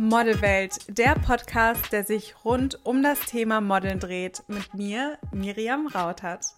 Modelwelt, 0.00 0.96
der 0.96 1.16
Podcast, 1.16 1.90
der 1.90 2.04
sich 2.04 2.44
rund 2.44 2.86
um 2.86 3.02
das 3.02 3.18
Thema 3.18 3.60
Modeln 3.60 3.98
dreht, 3.98 4.44
mit 4.46 4.72
mir, 4.72 5.18
Miriam 5.32 5.88
Rautert. 5.88 6.54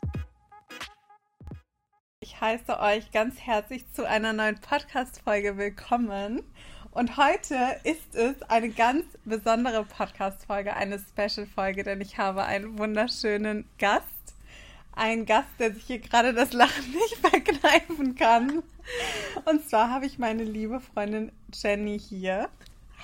Ich 2.21 2.38
heiße 2.38 2.79
euch 2.79 3.11
ganz 3.13 3.40
herzlich 3.40 3.90
zu 3.95 4.06
einer 4.06 4.35
neuen 4.35 4.61
Podcast-Folge 4.61 5.56
willkommen. 5.56 6.42
Und 6.90 7.17
heute 7.17 7.56
ist 7.85 8.15
es 8.15 8.42
eine 8.42 8.69
ganz 8.69 9.06
besondere 9.24 9.87
Podcast-Folge, 9.87 10.77
eine 10.77 10.99
Special-Folge, 10.99 11.83
denn 11.83 12.03
ich 12.03 12.19
habe 12.19 12.45
einen 12.45 12.79
wunderschönen 12.79 13.67
Gast. 13.79 14.04
Ein 14.93 15.25
Gast, 15.25 15.49
der 15.59 15.72
sich 15.72 15.85
hier 15.85 16.01
gerade 16.01 16.34
das 16.34 16.52
Lachen 16.52 16.91
nicht 16.93 17.16
verkneifen 17.16 18.16
kann. 18.16 18.62
Und 19.46 19.66
zwar 19.66 19.88
habe 19.88 20.04
ich 20.04 20.18
meine 20.18 20.45
liebe 20.45 20.78
Freundin 20.78 21.32
Jenny 21.54 21.98
hier. 21.98 22.50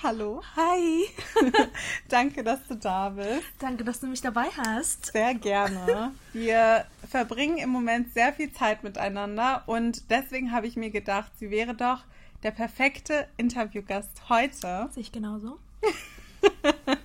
Hallo. 0.03 0.43
Hi. 0.55 1.05
Danke, 2.07 2.43
dass 2.43 2.59
du 2.67 2.75
da 2.75 3.09
bist. 3.09 3.47
Danke, 3.57 3.83
dass 3.83 3.99
du 3.99 4.05
mich 4.05 4.21
dabei 4.21 4.45
hast. 4.55 5.07
Sehr 5.07 5.33
gerne. 5.33 6.11
Wir 6.33 6.85
verbringen 7.09 7.57
im 7.57 7.69
Moment 7.69 8.13
sehr 8.13 8.31
viel 8.31 8.53
Zeit 8.53 8.83
miteinander 8.83 9.63
und 9.65 10.11
deswegen 10.11 10.51
habe 10.51 10.67
ich 10.67 10.75
mir 10.75 10.91
gedacht, 10.91 11.31
sie 11.39 11.49
wäre 11.49 11.73
doch 11.73 12.03
der 12.43 12.51
perfekte 12.51 13.27
Interviewgast 13.37 14.29
heute. 14.29 14.87
Sehe 14.91 15.01
ich 15.01 15.11
genauso. 15.11 15.57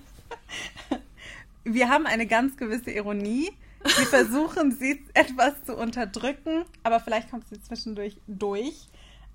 Wir 1.63 1.89
haben 1.89 2.05
eine 2.05 2.27
ganz 2.27 2.57
gewisse 2.57 2.91
Ironie. 2.91 3.51
Wir 3.83 4.05
versuchen, 4.05 4.71
sie 4.71 5.03
etwas 5.15 5.63
zu 5.65 5.75
unterdrücken, 5.75 6.65
aber 6.83 6.99
vielleicht 6.99 7.31
kommt 7.31 7.47
sie 7.47 7.59
zwischendurch 7.61 8.17
durch. 8.27 8.87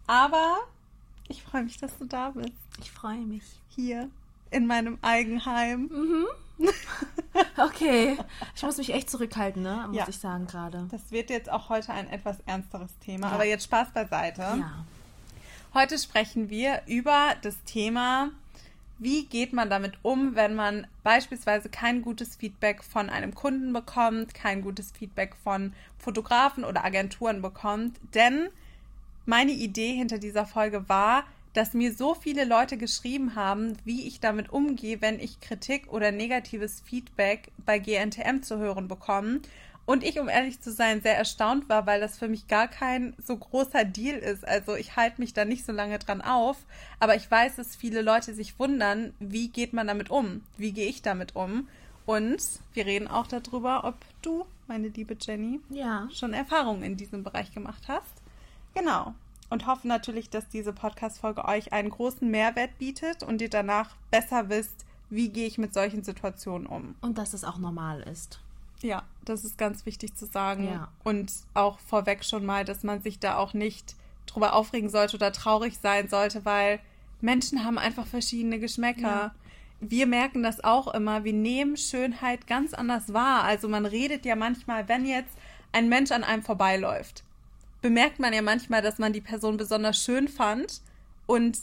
Aber 0.06 0.58
ich 1.26 1.42
freue 1.42 1.64
mich, 1.64 1.78
dass 1.78 1.98
du 1.98 2.04
da 2.04 2.30
bist. 2.30 2.52
Ich 2.80 2.90
freue 2.90 3.18
mich. 3.18 3.42
Hier 3.68 4.08
in 4.50 4.66
meinem 4.66 4.98
Eigenheim. 5.02 5.88
Mhm. 5.92 6.26
Okay. 7.56 8.16
Ich 8.56 8.62
muss 8.62 8.78
mich 8.78 8.92
echt 8.92 9.10
zurückhalten, 9.10 9.62
ne? 9.62 9.84
Muss 9.88 9.96
Ja. 9.96 10.06
ich 10.08 10.18
sagen 10.18 10.46
gerade. 10.46 10.86
Das 10.90 11.10
wird 11.12 11.30
jetzt 11.30 11.50
auch 11.50 11.68
heute 11.68 11.92
ein 11.92 12.08
etwas 12.08 12.38
ernsteres 12.46 12.90
Thema, 13.04 13.28
Ja. 13.28 13.32
aber 13.34 13.44
jetzt 13.44 13.64
Spaß 13.64 13.92
beiseite. 13.92 14.42
Ja. 14.42 14.84
Heute 15.74 15.98
sprechen 15.98 16.50
wir 16.50 16.82
über 16.86 17.34
das 17.42 17.62
Thema, 17.64 18.30
wie 18.98 19.26
geht 19.26 19.52
man 19.52 19.70
damit 19.70 19.98
um, 20.02 20.34
wenn 20.34 20.54
man 20.56 20.86
beispielsweise 21.04 21.68
kein 21.68 22.02
gutes 22.02 22.34
Feedback 22.36 22.82
von 22.82 23.08
einem 23.10 23.34
Kunden 23.34 23.72
bekommt, 23.72 24.34
kein 24.34 24.62
gutes 24.62 24.90
Feedback 24.92 25.36
von 25.44 25.72
Fotografen 25.98 26.64
oder 26.64 26.84
Agenturen 26.84 27.40
bekommt. 27.42 27.96
Denn 28.14 28.48
meine 29.26 29.52
Idee 29.52 29.92
hinter 29.94 30.18
dieser 30.18 30.46
Folge 30.46 30.88
war, 30.88 31.24
dass 31.54 31.74
mir 31.74 31.92
so 31.94 32.14
viele 32.14 32.44
Leute 32.44 32.76
geschrieben 32.76 33.34
haben, 33.34 33.76
wie 33.84 34.06
ich 34.06 34.20
damit 34.20 34.50
umgehe, 34.50 35.00
wenn 35.00 35.18
ich 35.20 35.40
Kritik 35.40 35.92
oder 35.92 36.12
negatives 36.12 36.80
Feedback 36.80 37.50
bei 37.64 37.78
GNTM 37.78 38.42
zu 38.42 38.58
hören 38.58 38.88
bekomme. 38.88 39.40
Und 39.86 40.04
ich, 40.04 40.20
um 40.20 40.28
ehrlich 40.28 40.60
zu 40.60 40.70
sein, 40.70 41.00
sehr 41.00 41.16
erstaunt 41.16 41.70
war, 41.70 41.86
weil 41.86 41.98
das 41.98 42.18
für 42.18 42.28
mich 42.28 42.46
gar 42.46 42.68
kein 42.68 43.14
so 43.26 43.34
großer 43.34 43.86
Deal 43.86 44.18
ist. 44.18 44.46
Also 44.46 44.74
ich 44.74 44.96
halte 44.96 45.18
mich 45.18 45.32
da 45.32 45.46
nicht 45.46 45.64
so 45.64 45.72
lange 45.72 45.98
dran 45.98 46.20
auf. 46.20 46.58
Aber 47.00 47.16
ich 47.16 47.30
weiß, 47.30 47.56
dass 47.56 47.74
viele 47.74 48.02
Leute 48.02 48.34
sich 48.34 48.58
wundern, 48.58 49.14
wie 49.18 49.48
geht 49.48 49.72
man 49.72 49.86
damit 49.86 50.10
um? 50.10 50.42
Wie 50.58 50.72
gehe 50.72 50.88
ich 50.90 51.00
damit 51.00 51.34
um? 51.36 51.68
Und 52.04 52.42
wir 52.74 52.84
reden 52.84 53.08
auch 53.08 53.26
darüber, 53.26 53.84
ob 53.84 53.96
du, 54.20 54.44
meine 54.66 54.88
liebe 54.88 55.16
Jenny, 55.18 55.60
Ja. 55.70 56.06
schon 56.12 56.34
Erfahrungen 56.34 56.82
in 56.82 56.96
diesem 56.98 57.22
Bereich 57.24 57.52
gemacht 57.52 57.84
hast. 57.88 58.12
Genau. 58.74 59.14
Und 59.50 59.66
hoffe 59.66 59.88
natürlich, 59.88 60.28
dass 60.28 60.48
diese 60.48 60.72
Podcast-Folge 60.72 61.44
euch 61.46 61.72
einen 61.72 61.90
großen 61.90 62.30
Mehrwert 62.30 62.76
bietet 62.78 63.22
und 63.22 63.40
ihr 63.40 63.48
danach 63.48 63.96
besser 64.10 64.48
wisst, 64.48 64.84
wie 65.10 65.30
gehe 65.30 65.46
ich 65.46 65.56
mit 65.56 65.72
solchen 65.72 66.04
Situationen 66.04 66.66
um. 66.66 66.94
Und 67.00 67.16
dass 67.16 67.32
es 67.32 67.44
auch 67.44 67.58
normal 67.58 68.02
ist. 68.02 68.40
Ja, 68.82 69.02
das 69.24 69.44
ist 69.44 69.58
ganz 69.58 69.86
wichtig 69.86 70.14
zu 70.14 70.26
sagen. 70.26 70.68
Ja. 70.68 70.88
Und 71.02 71.32
auch 71.54 71.78
vorweg 71.78 72.24
schon 72.24 72.44
mal, 72.44 72.64
dass 72.64 72.82
man 72.82 73.02
sich 73.02 73.18
da 73.18 73.36
auch 73.36 73.54
nicht 73.54 73.96
drüber 74.26 74.52
aufregen 74.52 74.90
sollte 74.90 75.16
oder 75.16 75.32
traurig 75.32 75.78
sein 75.78 76.08
sollte, 76.08 76.44
weil 76.44 76.80
Menschen 77.20 77.64
haben 77.64 77.78
einfach 77.78 78.06
verschiedene 78.06 78.58
Geschmäcker. 78.58 79.00
Ja. 79.00 79.34
Wir 79.80 80.06
merken 80.06 80.42
das 80.42 80.62
auch 80.62 80.88
immer. 80.88 81.24
Wir 81.24 81.32
nehmen 81.32 81.76
Schönheit 81.76 82.46
ganz 82.46 82.74
anders 82.74 83.12
wahr. 83.12 83.44
Also 83.44 83.68
man 83.68 83.86
redet 83.86 84.24
ja 84.24 84.36
manchmal, 84.36 84.88
wenn 84.88 85.06
jetzt 85.06 85.36
ein 85.72 85.88
Mensch 85.88 86.10
an 86.10 86.24
einem 86.24 86.42
vorbeiläuft, 86.42 87.24
bemerkt 87.80 88.18
man 88.18 88.32
ja 88.32 88.42
manchmal, 88.42 88.82
dass 88.82 88.98
man 88.98 89.12
die 89.12 89.20
Person 89.20 89.56
besonders 89.56 90.02
schön 90.02 90.28
fand. 90.28 90.80
Und 91.26 91.58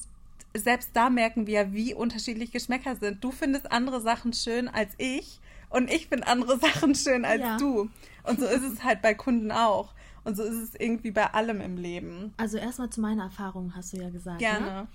selbst 0.55 0.91
da 0.93 1.09
merken 1.09 1.47
wir, 1.47 1.73
wie 1.73 1.93
unterschiedlich 1.93 2.51
Geschmäcker 2.51 2.95
sind. 2.95 3.23
Du 3.23 3.31
findest 3.31 3.71
andere 3.71 4.01
Sachen 4.01 4.33
schön 4.33 4.67
als 4.67 4.93
ich 4.97 5.39
und 5.69 5.91
ich 5.91 6.07
finde 6.07 6.27
andere 6.27 6.57
Sachen 6.59 6.95
schön 6.95 7.25
als 7.25 7.41
Ja. 7.41 7.57
du. 7.57 7.89
Und 8.23 8.39
so 8.39 8.45
ist 8.45 8.63
es 8.63 8.83
halt 8.83 9.01
bei 9.01 9.13
Kunden 9.13 9.51
auch. 9.51 9.93
Und 10.23 10.35
so 10.37 10.43
ist 10.43 10.55
es 10.55 10.75
irgendwie 10.75 11.11
bei 11.11 11.33
allem 11.33 11.61
im 11.61 11.77
Leben. 11.77 12.33
Also 12.37 12.57
erstmal 12.57 12.89
zu 12.89 12.99
meiner 13.01 13.25
Erfahrung 13.25 13.73
hast 13.75 13.93
du 13.93 13.97
ja 13.97 14.09
gesagt. 14.09 14.41
Ne? 14.41 14.47
Gerne. 14.47 14.87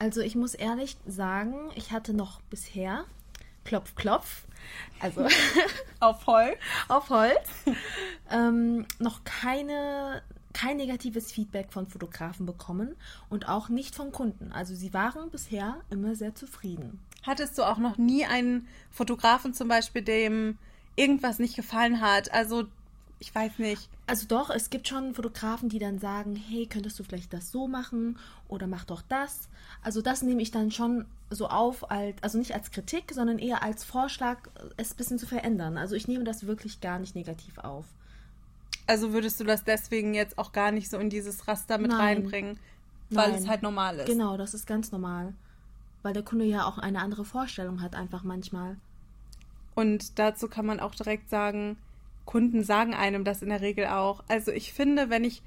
Also 0.00 0.20
ich 0.20 0.34
muss 0.34 0.54
ehrlich 0.54 0.96
sagen, 1.06 1.54
ich 1.76 1.92
hatte 1.92 2.12
noch 2.14 2.40
bisher, 2.50 3.04
klopf, 3.64 3.94
klopf, 3.94 4.42
also 4.98 5.26
Auf 6.00 6.26
Holz. 6.26 6.56
auf 6.88 7.08
Holz, 7.10 7.48
ähm, 8.30 8.86
noch 8.98 9.22
keine, 9.22 10.22
kein 10.52 10.76
negatives 10.76 11.32
Feedback 11.32 11.72
von 11.72 11.86
Fotografen 11.86 12.46
bekommen 12.46 12.96
und 13.28 13.48
auch 13.48 13.68
nicht 13.68 13.94
von 13.94 14.12
Kunden. 14.12 14.52
Also 14.52 14.74
sie 14.74 14.92
waren 14.92 15.30
bisher 15.30 15.76
immer 15.90 16.14
sehr 16.14 16.34
zufrieden. 16.34 17.00
Hattest 17.22 17.56
du 17.58 17.62
auch 17.62 17.78
noch 17.78 17.98
nie 17.98 18.24
einen 18.24 18.66
Fotografen 18.90 19.54
zum 19.54 19.68
Beispiel, 19.68 20.02
dem 20.02 20.58
irgendwas 20.96 21.38
nicht 21.38 21.54
gefallen 21.54 22.00
hat? 22.00 22.32
Also, 22.32 22.64
ich 23.20 23.32
weiß 23.32 23.58
nicht. 23.58 23.88
Also 24.06 24.26
doch, 24.26 24.50
es 24.50 24.68
gibt 24.68 24.88
schon 24.88 25.14
Fotografen, 25.14 25.68
die 25.68 25.78
dann 25.78 26.00
sagen, 26.00 26.34
hey, 26.34 26.66
könntest 26.66 26.98
du 26.98 27.04
vielleicht 27.04 27.32
das 27.32 27.52
so 27.52 27.68
machen 27.68 28.18
oder 28.48 28.66
mach 28.66 28.84
doch 28.84 29.02
das. 29.02 29.48
Also 29.82 30.02
das 30.02 30.22
nehme 30.22 30.42
ich 30.42 30.50
dann 30.50 30.72
schon 30.72 31.06
so 31.30 31.46
auf, 31.46 31.90
als, 31.90 32.16
also 32.20 32.38
nicht 32.38 32.52
als 32.52 32.72
Kritik, 32.72 33.12
sondern 33.12 33.38
eher 33.38 33.62
als 33.62 33.84
Vorschlag, 33.84 34.38
es 34.76 34.92
ein 34.92 34.96
bisschen 34.96 35.18
zu 35.20 35.26
verändern. 35.26 35.78
Also 35.78 35.94
ich 35.94 36.08
nehme 36.08 36.24
das 36.24 36.46
wirklich 36.46 36.80
gar 36.80 36.98
nicht 36.98 37.14
negativ 37.14 37.58
auf. 37.58 37.86
Also 38.86 39.12
würdest 39.12 39.38
du 39.40 39.44
das 39.44 39.64
deswegen 39.64 40.14
jetzt 40.14 40.38
auch 40.38 40.52
gar 40.52 40.70
nicht 40.72 40.90
so 40.90 40.98
in 40.98 41.10
dieses 41.10 41.46
Raster 41.48 41.78
mit 41.78 41.90
Nein. 41.90 42.00
reinbringen, 42.00 42.58
weil 43.10 43.30
Nein. 43.30 43.42
es 43.42 43.48
halt 43.48 43.62
normal 43.62 43.98
ist. 43.98 44.06
Genau, 44.06 44.36
das 44.36 44.54
ist 44.54 44.66
ganz 44.66 44.92
normal. 44.92 45.34
Weil 46.02 46.14
der 46.14 46.24
Kunde 46.24 46.44
ja 46.44 46.64
auch 46.66 46.78
eine 46.78 47.00
andere 47.00 47.24
Vorstellung 47.24 47.80
hat, 47.80 47.94
einfach 47.94 48.24
manchmal. 48.24 48.76
Und 49.74 50.18
dazu 50.18 50.48
kann 50.48 50.66
man 50.66 50.80
auch 50.80 50.94
direkt 50.94 51.30
sagen, 51.30 51.76
Kunden 52.24 52.62
sagen 52.64 52.94
einem 52.94 53.24
das 53.24 53.42
in 53.42 53.48
der 53.48 53.60
Regel 53.60 53.86
auch. 53.86 54.22
Also 54.28 54.50
ich 54.52 54.72
finde, 54.72 55.10
wenn 55.10 55.24
ich 55.24 55.42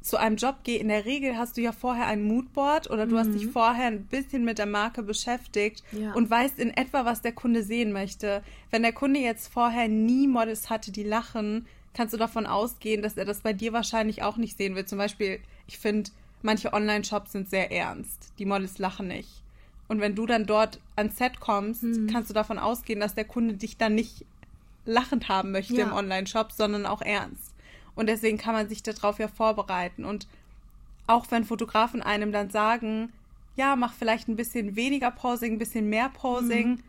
zu 0.00 0.16
einem 0.16 0.36
Job 0.36 0.56
gehe, 0.62 0.78
in 0.78 0.88
der 0.88 1.04
Regel 1.04 1.36
hast 1.36 1.56
du 1.56 1.60
ja 1.60 1.72
vorher 1.72 2.06
ein 2.06 2.22
Moodboard 2.22 2.88
oder 2.90 3.06
du 3.06 3.18
hast 3.18 3.32
dich 3.32 3.48
vorher 3.48 3.86
ein 3.88 4.04
bisschen 4.04 4.44
mit 4.44 4.58
der 4.58 4.66
Marke 4.66 5.02
beschäftigt 5.02 5.82
Ja. 5.92 6.12
und 6.12 6.30
weißt 6.30 6.58
in 6.58 6.70
etwa, 6.70 7.04
was 7.04 7.20
der 7.20 7.32
Kunde 7.32 7.62
sehen 7.62 7.92
möchte. 7.92 8.42
Wenn 8.70 8.82
der 8.82 8.92
Kunde 8.92 9.20
jetzt 9.20 9.48
vorher 9.52 9.88
nie 9.88 10.28
Models 10.28 10.70
hatte, 10.70 10.92
die 10.92 11.02
lachen, 11.02 11.66
kannst 11.94 12.14
du 12.14 12.18
davon 12.18 12.46
ausgehen, 12.46 13.02
dass 13.02 13.16
er 13.16 13.24
das 13.24 13.40
bei 13.40 13.52
dir 13.52 13.72
wahrscheinlich 13.72 14.22
auch 14.22 14.36
nicht 14.36 14.56
sehen 14.56 14.74
will. 14.74 14.84
Zum 14.84 14.98
Beispiel, 14.98 15.40
ich 15.66 15.78
finde, 15.78 16.10
manche 16.42 16.72
Online-Shops 16.72 17.32
sind 17.32 17.48
sehr 17.50 17.72
ernst. 17.72 18.32
Die 18.38 18.44
Models 18.46 18.78
lachen 18.78 19.08
nicht. 19.08 19.42
Und 19.88 20.00
wenn 20.00 20.14
du 20.14 20.26
dann 20.26 20.44
dort 20.46 20.80
ans 20.96 21.16
Set 21.16 21.40
kommst, 21.40 21.82
kannst 22.12 22.28
du 22.28 22.34
davon 22.34 22.58
ausgehen, 22.58 23.00
dass 23.00 23.14
der 23.14 23.24
Kunde 23.24 23.54
dich 23.54 23.78
dann 23.78 23.94
nicht 23.94 24.24
lachend 24.84 25.28
haben 25.28 25.50
möchte 25.50 25.74
Ja. 25.74 25.86
im 25.86 25.92
Online-Shop, 25.92 26.52
sondern 26.52 26.84
auch 26.86 27.00
ernst. 27.02 27.54
Und 27.94 28.08
deswegen 28.08 28.38
kann 28.38 28.54
man 28.54 28.68
sich 28.68 28.82
darauf 28.82 29.18
ja 29.18 29.28
vorbereiten. 29.28 30.04
Und 30.04 30.28
auch 31.06 31.26
wenn 31.30 31.44
Fotografen 31.44 32.02
einem 32.02 32.32
dann 32.32 32.50
sagen, 32.50 33.12
ja, 33.56 33.74
mach 33.76 33.92
vielleicht 33.94 34.28
ein 34.28 34.36
bisschen 34.36 34.76
weniger 34.76 35.10
Posing, 35.10 35.54
ein 35.54 35.58
bisschen 35.58 35.88
mehr 35.88 36.10
Posing, 36.10 36.80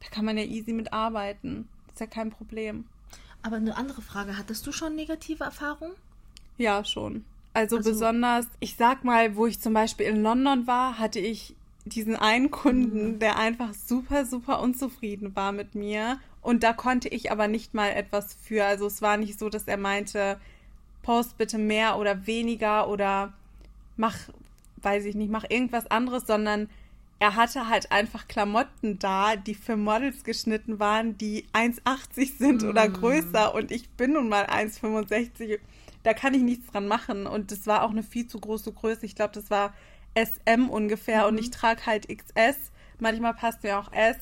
da 0.00 0.08
kann 0.08 0.24
man 0.24 0.38
ja 0.38 0.44
easy 0.44 0.72
mit 0.72 0.92
arbeiten. 0.92 1.68
Das 1.88 1.94
ist 1.96 2.00
ja 2.00 2.06
kein 2.06 2.30
Problem. 2.30 2.84
Aber 3.42 3.56
eine 3.56 3.76
andere 3.76 4.02
Frage, 4.02 4.36
hattest 4.36 4.66
du 4.66 4.72
schon 4.72 4.94
negative 4.96 5.44
Erfahrungen? 5.44 5.94
Ja, 6.58 6.84
schon. 6.84 7.24
Also, 7.54 7.78
Also- 7.78 7.90
besonders, 7.90 8.46
ich 8.60 8.76
sag 8.76 9.04
mal, 9.04 9.34
wo 9.36 9.46
ich 9.46 9.60
zum 9.60 9.72
Beispiel 9.72 10.06
in 10.06 10.22
London 10.22 10.66
war, 10.66 10.98
hatte 10.98 11.18
ich 11.20 11.54
diesen 11.86 12.14
einen 12.16 12.50
Kunden, 12.50 13.18
der 13.18 13.38
einfach 13.38 13.72
super, 13.72 14.26
super 14.26 14.60
unzufrieden 14.60 15.34
war 15.34 15.50
mit 15.52 15.74
mir. 15.74 16.18
Und 16.42 16.62
da 16.62 16.72
konnte 16.72 17.08
ich 17.08 17.32
aber 17.32 17.48
nicht 17.48 17.74
mal 17.74 17.88
etwas 17.88 18.34
für. 18.42 18.64
Also 18.64 18.86
es 18.86 19.02
war 19.02 19.16
nicht 19.16 19.38
so, 19.38 19.48
dass 19.48 19.64
er 19.66 19.78
meinte, 19.78 20.38
post 21.02 21.38
bitte 21.38 21.58
mehr 21.58 21.98
oder 21.98 22.26
weniger 22.26 22.88
oder 22.88 23.32
mach, 23.96 24.16
weiß 24.82 25.06
ich 25.06 25.14
nicht, 25.14 25.30
mach 25.30 25.44
irgendwas 25.48 25.90
anderes, 25.90 26.26
sondern 26.26 26.68
er 27.20 27.36
hatte 27.36 27.68
halt 27.68 27.92
einfach 27.92 28.26
Klamotten 28.28 28.98
da, 28.98 29.36
die 29.36 29.54
für 29.54 29.76
Models 29.76 30.24
geschnitten 30.24 30.80
waren, 30.80 31.18
die 31.18 31.44
1,80 31.52 32.38
sind 32.38 32.64
oder 32.64 32.88
größer 32.88 33.54
und 33.54 33.70
ich 33.70 33.90
bin 33.90 34.14
nun 34.14 34.30
mal 34.30 34.46
1,65. 34.46 35.60
Da 36.02 36.14
kann 36.14 36.32
ich 36.32 36.40
nichts 36.40 36.72
dran 36.72 36.88
machen 36.88 37.26
und 37.26 37.52
das 37.52 37.66
war 37.66 37.84
auch 37.84 37.90
eine 37.90 38.02
viel 38.02 38.26
zu 38.26 38.40
große 38.40 38.72
Größe. 38.72 39.04
Ich 39.04 39.14
glaube, 39.14 39.34
das 39.34 39.50
war 39.50 39.74
SM 40.14 40.70
ungefähr 40.70 41.26
und 41.26 41.38
ich 41.38 41.50
trage 41.50 41.84
halt 41.84 42.08
XS. 42.08 42.72
manchmal 42.98 43.34
passt 43.34 43.62
mir 43.62 43.78
auch 43.78 43.92
S. 43.92 44.16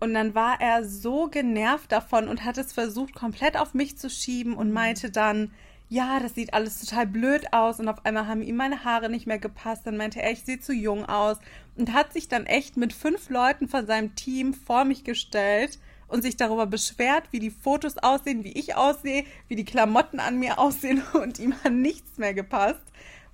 Und 0.00 0.14
dann 0.14 0.34
war 0.34 0.60
er 0.60 0.82
so 0.84 1.28
genervt 1.28 1.92
davon 1.92 2.28
und 2.28 2.42
hat 2.44 2.56
es 2.56 2.72
versucht, 2.72 3.14
komplett 3.14 3.58
auf 3.58 3.74
mich 3.74 3.98
zu 3.98 4.08
schieben 4.08 4.54
und 4.54 4.72
meinte 4.72 5.10
dann, 5.10 5.52
ja, 5.94 6.18
das 6.18 6.34
sieht 6.34 6.52
alles 6.54 6.80
total 6.80 7.06
blöd 7.06 7.52
aus. 7.52 7.78
Und 7.78 7.88
auf 7.88 8.04
einmal 8.04 8.26
haben 8.26 8.42
ihm 8.42 8.56
meine 8.56 8.84
Haare 8.84 9.08
nicht 9.08 9.26
mehr 9.26 9.38
gepasst. 9.38 9.86
Dann 9.86 9.96
meinte 9.96 10.20
er, 10.20 10.32
ich 10.32 10.42
sehe 10.42 10.58
zu 10.58 10.72
jung 10.72 11.04
aus. 11.04 11.38
Und 11.76 11.92
hat 11.92 12.12
sich 12.12 12.28
dann 12.28 12.46
echt 12.46 12.76
mit 12.76 12.92
fünf 12.92 13.30
Leuten 13.30 13.68
von 13.68 13.86
seinem 13.86 14.14
Team 14.16 14.54
vor 14.54 14.84
mich 14.84 15.04
gestellt 15.04 15.78
und 16.08 16.22
sich 16.22 16.36
darüber 16.36 16.66
beschwert, 16.66 17.24
wie 17.30 17.38
die 17.38 17.50
Fotos 17.50 17.96
aussehen, 17.98 18.44
wie 18.44 18.52
ich 18.52 18.74
aussehe, 18.74 19.24
wie 19.48 19.56
die 19.56 19.64
Klamotten 19.64 20.20
an 20.20 20.38
mir 20.38 20.58
aussehen 20.58 21.02
und 21.14 21.38
ihm 21.38 21.54
hat 21.62 21.72
nichts 21.72 22.18
mehr 22.18 22.34
gepasst. 22.34 22.82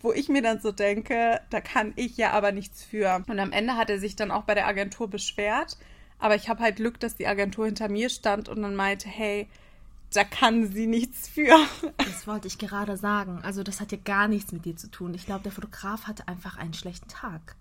Wo 0.02 0.12
ich 0.12 0.28
mir 0.28 0.42
dann 0.42 0.60
so 0.60 0.70
denke, 0.70 1.40
da 1.50 1.60
kann 1.60 1.92
ich 1.96 2.16
ja 2.18 2.32
aber 2.32 2.52
nichts 2.52 2.84
für. 2.84 3.22
Und 3.26 3.38
am 3.38 3.52
Ende 3.52 3.76
hat 3.76 3.90
er 3.90 3.98
sich 3.98 4.16
dann 4.16 4.30
auch 4.30 4.44
bei 4.44 4.54
der 4.54 4.66
Agentur 4.66 5.08
beschwert. 5.08 5.78
Aber 6.18 6.34
ich 6.34 6.50
habe 6.50 6.62
halt 6.62 6.76
Glück, 6.76 7.00
dass 7.00 7.16
die 7.16 7.26
Agentur 7.26 7.66
hinter 7.66 7.88
mir 7.88 8.10
stand 8.10 8.50
und 8.50 8.62
dann 8.62 8.76
meinte, 8.76 9.08
hey, 9.08 9.48
da 10.12 10.24
kann 10.24 10.72
sie 10.72 10.86
nichts 10.86 11.28
für. 11.28 11.56
Das 11.98 12.26
wollte 12.26 12.48
ich 12.48 12.58
gerade 12.58 12.96
sagen. 12.96 13.40
Also 13.42 13.62
das 13.62 13.80
hat 13.80 13.92
ja 13.92 13.98
gar 14.04 14.28
nichts 14.28 14.52
mit 14.52 14.64
dir 14.64 14.76
zu 14.76 14.90
tun. 14.90 15.14
Ich 15.14 15.26
glaube, 15.26 15.42
der 15.42 15.52
Fotograf 15.52 16.06
hatte 16.06 16.26
einfach 16.28 16.56
einen 16.56 16.74
schlechten 16.74 17.08
Tag. 17.08 17.56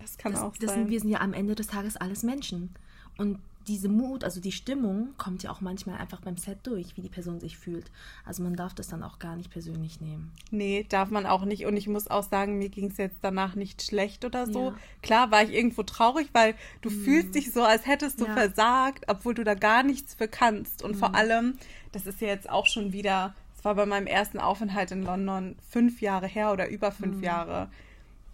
Das 0.00 0.18
kann 0.18 0.32
das, 0.32 0.42
auch 0.42 0.56
das 0.56 0.70
sein. 0.70 0.80
Sind, 0.80 0.90
wir 0.90 1.00
sind 1.00 1.10
ja 1.10 1.20
am 1.20 1.32
Ende 1.32 1.54
des 1.54 1.68
Tages 1.68 1.96
alles 1.96 2.22
Menschen. 2.22 2.70
Und 3.18 3.38
diese 3.66 3.88
Mut, 3.88 4.24
also 4.24 4.40
die 4.40 4.52
Stimmung, 4.52 5.10
kommt 5.18 5.42
ja 5.42 5.50
auch 5.50 5.60
manchmal 5.60 5.98
einfach 5.98 6.20
beim 6.20 6.36
Set 6.36 6.58
durch, 6.64 6.96
wie 6.96 7.00
die 7.00 7.08
Person 7.08 7.40
sich 7.40 7.56
fühlt. 7.56 7.90
Also 8.24 8.42
man 8.42 8.56
darf 8.56 8.74
das 8.74 8.88
dann 8.88 9.02
auch 9.02 9.18
gar 9.18 9.36
nicht 9.36 9.50
persönlich 9.50 10.00
nehmen. 10.00 10.30
Nee, 10.50 10.86
darf 10.88 11.10
man 11.10 11.26
auch 11.26 11.44
nicht. 11.44 11.66
Und 11.66 11.76
ich 11.76 11.88
muss 11.88 12.08
auch 12.08 12.22
sagen, 12.22 12.58
mir 12.58 12.68
ging 12.68 12.86
es 12.90 12.96
jetzt 12.96 13.18
danach 13.22 13.54
nicht 13.54 13.82
schlecht 13.82 14.24
oder 14.24 14.46
so. 14.46 14.70
Ja. 14.70 14.76
Klar 15.02 15.30
war 15.30 15.42
ich 15.42 15.52
irgendwo 15.52 15.82
traurig, 15.82 16.28
weil 16.32 16.54
du 16.80 16.90
fühlst 16.90 17.34
dich 17.34 17.52
so, 17.52 17.62
als 17.62 17.86
hättest 17.86 18.20
du 18.20 18.26
Ja. 18.26 18.34
versagt, 18.34 19.04
obwohl 19.08 19.34
du 19.34 19.44
da 19.44 19.54
gar 19.54 19.82
nichts 19.82 20.14
für 20.14 20.28
kannst. 20.28 20.82
Und 20.82 20.96
vor 20.96 21.14
allem, 21.14 21.54
das 21.92 22.06
ist 22.06 22.20
ja 22.20 22.28
jetzt 22.28 22.48
auch 22.50 22.66
schon 22.66 22.92
wieder, 22.92 23.34
es 23.56 23.64
war 23.64 23.74
bei 23.74 23.86
meinem 23.86 24.06
ersten 24.06 24.38
Aufenthalt 24.38 24.90
in 24.90 25.02
London 25.02 25.56
fünf 25.68 26.00
Jahre 26.00 26.26
her 26.26 26.52
oder 26.52 26.68
über 26.68 26.92
fünf 26.92 27.22
Jahre. 27.22 27.68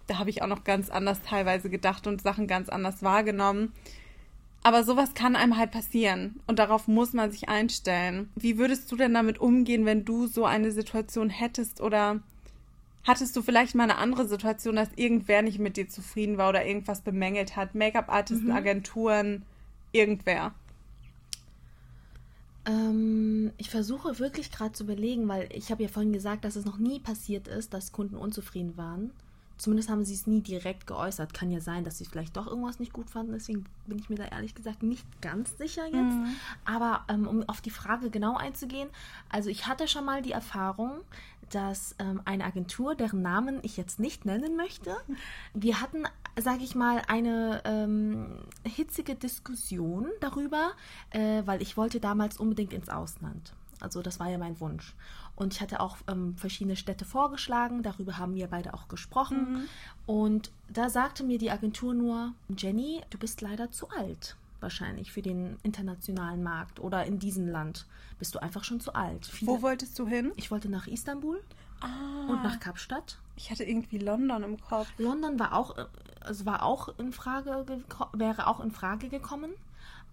Da 0.06 0.18
habe 0.18 0.30
ich 0.30 0.40
auch 0.40 0.46
noch 0.46 0.64
ganz 0.64 0.88
anders 0.88 1.20
teilweise 1.20 1.68
gedacht 1.68 2.06
und 2.06 2.22
Sachen 2.22 2.46
ganz 2.46 2.70
anders 2.70 3.02
wahrgenommen. 3.02 3.74
Aber 4.68 4.84
sowas 4.84 5.14
kann 5.14 5.34
einem 5.34 5.56
halt 5.56 5.70
passieren 5.70 6.40
und 6.46 6.58
darauf 6.58 6.88
muss 6.88 7.14
man 7.14 7.30
sich 7.30 7.48
einstellen. 7.48 8.28
Wie 8.36 8.58
würdest 8.58 8.92
du 8.92 8.96
denn 8.96 9.14
damit 9.14 9.40
umgehen, 9.40 9.86
wenn 9.86 10.04
du 10.04 10.26
so 10.26 10.44
eine 10.44 10.72
Situation 10.72 11.30
hättest 11.30 11.80
oder 11.80 12.20
hattest 13.02 13.34
du 13.34 13.40
vielleicht 13.40 13.74
mal 13.74 13.84
eine 13.84 13.96
andere 13.96 14.28
Situation, 14.28 14.76
dass 14.76 14.90
irgendwer 14.94 15.40
nicht 15.40 15.58
mit 15.58 15.78
dir 15.78 15.88
zufrieden 15.88 16.36
war 16.36 16.50
oder 16.50 16.66
irgendwas 16.66 17.00
bemängelt 17.00 17.56
hat? 17.56 17.74
Make-up-Artisten, 17.74 18.50
Agenturen, 18.52 19.42
irgendwer. 19.92 20.52
Ähm, 22.66 23.52
ich 23.56 23.70
versuche 23.70 24.18
wirklich 24.18 24.52
gerade 24.52 24.72
zu 24.72 24.84
überlegen, 24.84 25.26
weil 25.28 25.48
ich 25.50 25.70
habe 25.70 25.82
ja 25.82 25.88
vorhin 25.88 26.12
gesagt, 26.12 26.44
dass 26.44 26.56
es 26.56 26.66
noch 26.66 26.76
nie 26.76 27.00
passiert 27.00 27.48
ist, 27.48 27.72
dass 27.72 27.92
Kunden 27.92 28.16
unzufrieden 28.16 28.76
waren. 28.76 29.12
Zumindest 29.58 29.90
haben 29.90 30.04
sie 30.04 30.14
es 30.14 30.26
nie 30.26 30.40
direkt 30.40 30.86
geäußert. 30.86 31.34
Kann 31.34 31.50
ja 31.50 31.60
sein, 31.60 31.84
dass 31.84 31.98
sie 31.98 32.04
vielleicht 32.04 32.36
doch 32.36 32.46
irgendwas 32.46 32.78
nicht 32.78 32.92
gut 32.92 33.10
fanden. 33.10 33.32
Deswegen 33.32 33.64
bin 33.86 33.98
ich 33.98 34.08
mir 34.08 34.16
da 34.16 34.24
ehrlich 34.24 34.54
gesagt 34.54 34.82
nicht 34.82 35.04
ganz 35.20 35.58
sicher 35.58 35.86
jetzt. 35.86 36.16
Aber 36.64 37.04
ähm, 37.08 37.26
um 37.26 37.48
auf 37.48 37.60
die 37.60 37.70
Frage 37.70 38.08
genau 38.10 38.36
einzugehen, 38.36 38.88
also 39.28 39.50
ich 39.50 39.66
hatte 39.66 39.88
schon 39.88 40.04
mal 40.04 40.22
die 40.22 40.32
Erfahrung, 40.32 41.00
dass 41.50 41.94
ähm, 41.98 42.20
eine 42.24 42.44
Agentur, 42.44 42.94
deren 42.94 43.22
Namen 43.22 43.58
ich 43.62 43.76
jetzt 43.76 43.98
nicht 43.98 44.24
nennen 44.24 44.56
möchte, 44.56 44.96
wir 45.54 45.80
hatten, 45.80 46.04
sage 46.38 46.62
ich 46.62 46.74
mal, 46.74 47.02
eine 47.08 47.62
ähm, 47.64 48.38
hitzige 48.64 49.14
Diskussion 49.14 50.08
darüber, 50.20 50.72
äh, 51.10 51.42
weil 51.46 51.62
ich 51.62 51.76
wollte 51.76 52.00
damals 52.00 52.38
unbedingt 52.38 52.72
ins 52.72 52.88
Ausland. 52.88 53.54
Also 53.80 54.02
das 54.02 54.18
war 54.20 54.28
ja 54.28 54.38
mein 54.38 54.58
Wunsch. 54.60 54.94
Und 55.36 55.54
ich 55.54 55.60
hatte 55.60 55.80
auch 55.80 55.96
ähm, 56.08 56.36
verschiedene 56.36 56.76
Städte 56.76 57.04
vorgeschlagen, 57.04 57.82
darüber 57.82 58.18
haben 58.18 58.34
wir 58.34 58.48
beide 58.48 58.74
auch 58.74 58.88
gesprochen. 58.88 59.68
Und 60.06 60.50
da 60.68 60.90
sagte 60.90 61.22
mir 61.24 61.38
die 61.38 61.50
Agentur 61.50 61.94
nur, 61.94 62.32
Jenny, 62.56 63.02
du 63.10 63.18
bist 63.18 63.40
leider 63.40 63.70
zu 63.70 63.88
alt. 63.90 64.36
Wahrscheinlich 64.60 65.12
für 65.12 65.22
den 65.22 65.56
internationalen 65.62 66.42
Markt 66.42 66.80
oder 66.80 67.04
in 67.06 67.20
diesem 67.20 67.46
Land 67.46 67.86
bist 68.18 68.34
du 68.34 68.40
einfach 68.40 68.64
schon 68.64 68.80
zu 68.80 68.94
alt. 68.94 69.26
Viele, 69.26 69.52
Wo 69.52 69.62
wolltest 69.62 69.96
du 69.98 70.06
hin? 70.08 70.32
ich 70.34 70.50
wollte 70.50 70.68
nach 70.68 70.86
Istanbul 70.88 71.40
Ah, 71.80 72.26
und 72.28 72.42
nach 72.42 72.58
Kapstadt. 72.58 73.18
ich 73.36 73.52
hatte 73.52 73.62
irgendwie 73.62 73.98
London 73.98 74.42
im 74.42 74.60
Kopf. 74.60 74.88
London 74.98 75.38
war 75.38 75.52
auch, 75.52 75.78
äh, 75.78 75.84
also 76.22 76.44
war 76.44 76.64
auch 76.64 76.88
in 76.98 77.12
Frage, 77.12 77.64
wäre 78.14 78.48
auch 78.48 78.58
in 78.58 78.72
Frage 78.72 79.08
gekommen. 79.08 79.52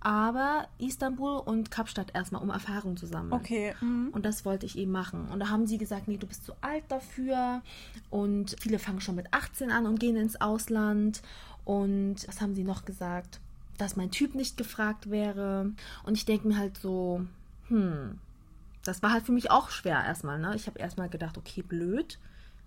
Aber 0.06 0.68
Istanbul 0.78 1.38
und 1.38 1.72
Kapstadt 1.72 2.14
erstmal, 2.14 2.44
um 2.44 2.52
Erfahrung 2.52 2.96
zu 2.96 3.08
sammeln. 3.08 3.34
Okay. 3.34 3.74
mhm. 3.82 4.10
Und 4.12 4.24
das 4.24 4.46
wollte 4.46 4.68
ich 4.68 4.78
eben 4.78 4.92
machen. 4.92 5.28
Und 5.32 5.40
da 5.40 5.50
haben 5.50 5.66
sie 5.66 5.80
gesagt, 5.80 6.08
nee, 6.08 6.18
du 6.18 6.28
bist 6.28 6.46
zu 6.46 6.54
alt 6.62 6.84
dafür. 6.90 7.64
Und 8.12 8.56
viele 8.60 8.78
fangen 8.78 9.02
schon 9.02 9.16
mit 9.16 9.34
18 9.34 9.72
an 9.72 9.88
und 9.88 10.00
gehen 10.00 10.16
ins 10.16 10.40
Ausland. 10.40 11.24
Und 11.64 12.18
was 12.28 12.40
haben 12.40 12.54
sie 12.54 12.64
noch 12.64 12.86
gesagt? 12.86 13.40
Dass 13.80 13.96
mein 13.96 14.12
Typ 14.12 14.36
nicht 14.36 14.58
gefragt 14.58 15.10
wäre. 15.10 15.72
Und 16.04 16.14
ich 16.14 16.26
denke 16.26 16.50
mir 16.50 16.58
halt 16.60 16.78
so, 16.78 17.26
hm, 17.70 18.20
das 18.84 19.02
war 19.02 19.12
halt 19.12 19.26
für 19.26 19.32
mich 19.32 19.50
auch 19.50 19.72
schwer 19.72 20.04
erstmal. 20.06 20.38
Ne? 20.38 20.56
Ich 20.56 20.68
habe 20.68 20.78
erstmal 20.78 21.10
gedacht, 21.10 21.36
okay, 21.36 21.64
blöd. 21.64 22.20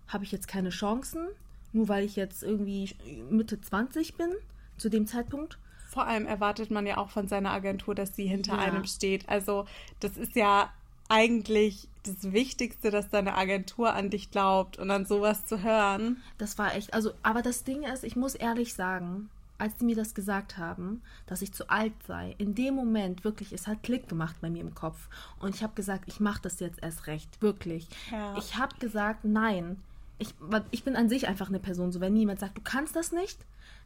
Habe 0.08 0.24
ich 0.24 0.32
jetzt 0.32 0.48
keine 0.48 0.70
Chancen? 0.70 1.28
Nur 1.72 1.86
weil 1.86 2.04
ich 2.04 2.16
jetzt 2.16 2.42
irgendwie 2.42 2.96
Mitte 3.30 3.60
20 3.60 4.16
bin, 4.16 4.32
zu 4.76 4.88
dem 4.88 5.06
Zeitpunkt. 5.06 5.56
Vor 5.98 6.06
allem 6.06 6.26
erwartet 6.26 6.70
man 6.70 6.86
ja 6.86 6.96
auch 6.98 7.10
von 7.10 7.26
seiner 7.26 7.50
Agentur, 7.50 7.92
dass 7.92 8.14
sie 8.14 8.24
hinter 8.28 8.52
Ja. 8.54 8.58
einem 8.60 8.84
steht. 8.84 9.28
Also 9.28 9.66
das 9.98 10.16
ist 10.16 10.36
ja 10.36 10.70
eigentlich 11.08 11.88
das 12.04 12.32
Wichtigste, 12.32 12.92
dass 12.92 13.10
deine 13.10 13.34
Agentur 13.34 13.94
an 13.94 14.08
dich 14.08 14.30
glaubt 14.30 14.78
und 14.78 14.92
an 14.92 15.06
sowas 15.06 15.44
zu 15.46 15.60
hören. 15.64 16.22
Das 16.38 16.56
war 16.56 16.72
echt, 16.76 16.94
also, 16.94 17.10
aber 17.24 17.42
das 17.42 17.64
Ding 17.64 17.82
ist, 17.82 18.04
ich 18.04 18.14
muss 18.14 18.36
ehrlich 18.36 18.74
sagen, 18.74 19.28
als 19.58 19.74
die 19.76 19.86
mir 19.86 19.96
das 19.96 20.14
gesagt 20.14 20.56
haben, 20.56 21.02
dass 21.26 21.42
ich 21.42 21.52
zu 21.52 21.68
alt 21.68 21.94
sei, 22.06 22.36
in 22.38 22.54
dem 22.54 22.74
Moment 22.76 23.24
wirklich, 23.24 23.52
es 23.52 23.66
hat 23.66 23.82
Klick 23.82 24.08
gemacht 24.08 24.36
bei 24.40 24.50
mir 24.50 24.60
im 24.60 24.76
Kopf. 24.76 25.08
Und 25.40 25.56
ich 25.56 25.64
habe 25.64 25.74
gesagt, 25.74 26.04
ich 26.06 26.20
mache 26.20 26.42
das 26.42 26.60
jetzt 26.60 26.80
erst 26.80 27.08
recht, 27.08 27.42
wirklich. 27.42 27.88
Ja. 28.12 28.36
Ich 28.38 28.56
habe 28.56 28.76
gesagt, 28.78 29.24
nein. 29.24 29.82
Ich, 30.20 30.32
ich 30.70 30.84
bin 30.84 30.94
an 30.94 31.08
sich 31.08 31.26
einfach 31.26 31.48
eine 31.48 31.58
Person, 31.58 31.90
so 31.90 32.00
wenn 32.00 32.14
jemand 32.14 32.38
sagt, 32.38 32.56
du 32.56 32.60
kannst 32.62 32.94
das 32.94 33.10
nicht, 33.10 33.38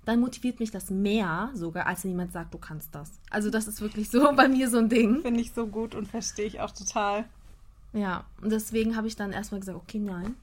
dann 0.05 0.21
motiviert 0.21 0.59
mich 0.61 0.71
das 0.71 0.91
mehr 0.91 1.51
sogar, 1.55 1.87
als 1.87 2.05
wenn 2.05 2.11
jemand 2.13 2.33
sagt, 2.33 2.53
du 2.55 2.59
kannst 2.59 2.95
das. 2.95 3.11
Also 3.31 3.51
das 3.51 3.69
ist 3.69 3.81
wirklich 3.81 4.11
so 4.11 4.33
bei 4.37 4.49
mir 4.49 4.69
so 4.69 4.79
ein 4.79 4.89
Ding. 4.89 5.23
Finde 5.23 5.41
ich 5.41 5.53
so 5.53 5.67
gut 5.67 5.95
und 5.95 6.09
verstehe 6.09 6.47
ich 6.47 6.61
auch 6.61 6.73
total. 6.73 7.25
Ja, 7.93 8.25
und 8.41 8.51
deswegen 8.51 8.97
habe 8.97 9.07
ich 9.07 9.17
dann 9.17 9.33
erstmal 9.33 9.61
gesagt, 9.61 9.79
okay, 9.79 9.99
nein. 9.99 10.35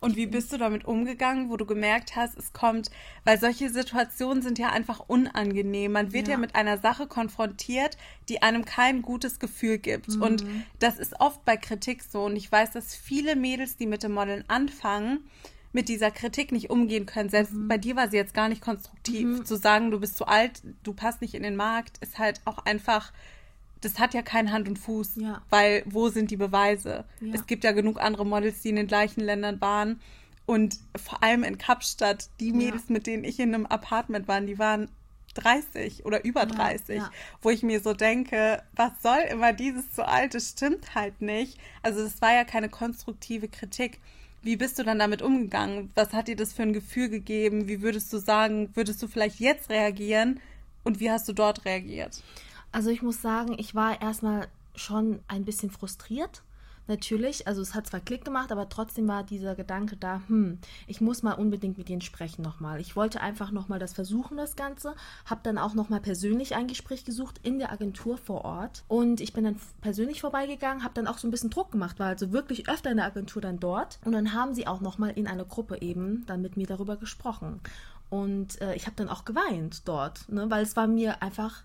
Und 0.00 0.16
wie 0.16 0.26
bist 0.26 0.52
du 0.52 0.58
damit 0.58 0.84
umgegangen, 0.84 1.48
wo 1.48 1.56
du 1.56 1.64
gemerkt 1.64 2.14
hast, 2.14 2.36
es 2.38 2.52
kommt, 2.52 2.90
weil 3.24 3.40
solche 3.40 3.70
Situationen 3.70 4.42
sind 4.42 4.58
ja 4.58 4.68
einfach 4.68 5.00
unangenehm. 5.08 5.92
Man 5.92 6.12
wird 6.12 6.28
ja, 6.28 6.34
Ja. 6.34 6.38
mit 6.38 6.54
einer 6.54 6.76
Sache 6.76 7.06
konfrontiert, 7.06 7.96
die 8.28 8.42
einem 8.42 8.66
kein 8.66 9.00
gutes 9.02 9.38
Gefühl 9.40 9.78
gibt. 9.78 10.14
Und 10.16 10.44
das 10.78 10.98
ist 10.98 11.20
oft 11.20 11.44
bei 11.46 11.56
Kritik 11.56 12.02
so. 12.02 12.24
Und 12.24 12.36
ich 12.36 12.52
weiß, 12.52 12.72
dass 12.72 12.94
viele 12.94 13.34
Mädels, 13.34 13.76
die 13.78 13.86
mit 13.86 14.02
dem 14.02 14.12
Modeln 14.12 14.44
anfangen, 14.46 15.24
mit 15.74 15.88
dieser 15.88 16.10
Kritik 16.10 16.52
nicht 16.52 16.70
umgehen 16.70 17.04
können. 17.04 17.28
Selbst 17.28 17.52
bei 17.54 17.76
dir 17.76 17.96
war 17.96 18.08
sie 18.08 18.16
jetzt 18.16 18.32
gar 18.32 18.48
nicht 18.48 18.62
konstruktiv. 18.62 19.44
Zu 19.44 19.56
sagen, 19.56 19.90
du 19.90 20.00
bist 20.00 20.16
zu 20.16 20.26
alt, 20.26 20.62
du 20.84 20.94
passt 20.94 21.20
nicht 21.20 21.34
in 21.34 21.42
den 21.42 21.56
Markt, 21.56 21.98
ist 21.98 22.18
halt 22.18 22.40
auch 22.44 22.58
einfach, 22.58 23.12
das 23.80 23.98
hat 23.98 24.14
ja 24.14 24.22
kein 24.22 24.52
Hand 24.52 24.68
und 24.68 24.78
Fuß. 24.78 25.16
Ja. 25.16 25.42
Weil 25.50 25.82
wo 25.86 26.08
sind 26.08 26.30
die 26.30 26.36
Beweise? 26.36 27.04
Ja. 27.20 27.34
Es 27.34 27.46
gibt 27.46 27.64
ja 27.64 27.72
genug 27.72 28.00
andere 28.00 28.24
Models, 28.24 28.62
die 28.62 28.70
in 28.70 28.76
den 28.76 28.86
gleichen 28.86 29.20
Ländern 29.20 29.60
waren. 29.60 30.00
Und 30.46 30.78
vor 30.96 31.22
allem 31.22 31.42
in 31.42 31.58
Kapstadt, 31.58 32.28
die 32.38 32.52
Mädels, 32.52 32.88
mit 32.88 33.06
denen 33.06 33.24
ich 33.24 33.40
in 33.40 33.52
einem 33.54 33.66
Apartment 33.66 34.28
war, 34.28 34.40
die 34.40 34.58
waren 34.58 34.88
30 35.34 36.04
oder 36.04 36.24
über 36.24 36.46
30, 36.46 36.98
ja. 36.98 37.10
wo 37.42 37.50
ich 37.50 37.64
mir 37.64 37.80
so 37.80 37.94
denke, 37.94 38.62
was 38.76 38.92
soll 39.02 39.20
immer 39.30 39.52
dieses 39.52 39.92
zu 39.92 40.06
alt, 40.06 40.34
das 40.34 40.50
stimmt 40.50 40.94
halt 40.94 41.20
nicht. 41.20 41.58
Also 41.82 42.02
es 42.02 42.22
war 42.22 42.32
ja 42.32 42.44
keine 42.44 42.68
konstruktive 42.68 43.48
Kritik. 43.48 43.98
Wie 44.44 44.56
bist 44.56 44.78
du 44.78 44.84
dann 44.84 44.98
damit 44.98 45.22
umgegangen? 45.22 45.90
Was 45.94 46.12
hat 46.12 46.28
dir 46.28 46.36
das 46.36 46.52
für 46.52 46.62
ein 46.62 46.74
Gefühl 46.74 47.08
gegeben? 47.08 47.66
Wie 47.66 47.80
würdest 47.80 48.12
du 48.12 48.18
sagen, 48.18 48.68
würdest 48.74 49.02
du 49.02 49.08
vielleicht 49.08 49.40
jetzt 49.40 49.70
reagieren? 49.70 50.38
Und 50.84 51.00
wie 51.00 51.10
hast 51.10 51.26
du 51.26 51.32
dort 51.32 51.64
reagiert? 51.64 52.22
Also 52.70 52.90
ich 52.90 53.00
muss 53.00 53.22
sagen, 53.22 53.54
ich 53.58 53.74
war 53.74 54.02
erstmal 54.02 54.48
schon 54.74 55.20
ein 55.28 55.46
bisschen 55.46 55.70
frustriert. 55.70 56.42
Natürlich, 56.86 57.46
also 57.46 57.62
es 57.62 57.74
hat 57.74 57.86
zwar 57.86 58.00
Klick 58.00 58.24
gemacht, 58.24 58.52
aber 58.52 58.68
trotzdem 58.68 59.08
war 59.08 59.24
dieser 59.24 59.54
Gedanke 59.54 59.96
da, 59.96 60.20
hm, 60.26 60.58
ich 60.86 61.00
muss 61.00 61.22
mal 61.22 61.32
unbedingt 61.32 61.78
mit 61.78 61.88
ihnen 61.88 62.02
sprechen 62.02 62.42
nochmal. 62.42 62.80
Ich 62.80 62.94
wollte 62.94 63.20
einfach 63.20 63.50
nochmal 63.50 63.78
das 63.78 63.94
versuchen, 63.94 64.36
das 64.36 64.54
Ganze. 64.54 64.94
Hab 65.24 65.42
dann 65.42 65.56
auch 65.56 65.74
nochmal 65.74 66.00
persönlich 66.00 66.54
ein 66.54 66.66
Gespräch 66.66 67.04
gesucht 67.04 67.40
in 67.42 67.58
der 67.58 67.72
Agentur 67.72 68.18
vor 68.18 68.44
Ort. 68.44 68.84
Und 68.88 69.20
ich 69.20 69.32
bin 69.32 69.44
dann 69.44 69.60
persönlich 69.80 70.20
vorbeigegangen, 70.20 70.84
habe 70.84 70.94
dann 70.94 71.06
auch 71.06 71.18
so 71.18 71.26
ein 71.26 71.30
bisschen 71.30 71.50
Druck 71.50 71.72
gemacht, 71.72 71.98
war 71.98 72.08
also 72.08 72.32
wirklich 72.32 72.68
öfter 72.68 72.90
in 72.90 72.98
der 72.98 73.06
Agentur 73.06 73.40
dann 73.40 73.60
dort. 73.60 73.98
Und 74.04 74.12
dann 74.12 74.34
haben 74.34 74.54
sie 74.54 74.66
auch 74.66 74.80
nochmal 74.80 75.10
in 75.10 75.26
einer 75.26 75.44
Gruppe 75.44 75.80
eben 75.80 76.24
dann 76.26 76.42
mit 76.42 76.56
mir 76.56 76.66
darüber 76.66 76.96
gesprochen. 76.96 77.60
Und 78.10 78.60
äh, 78.60 78.74
ich 78.74 78.86
habe 78.86 78.96
dann 78.96 79.08
auch 79.08 79.24
geweint 79.24 79.88
dort, 79.88 80.28
ne? 80.28 80.50
weil 80.50 80.62
es 80.62 80.76
war 80.76 80.86
mir 80.86 81.22
einfach, 81.22 81.62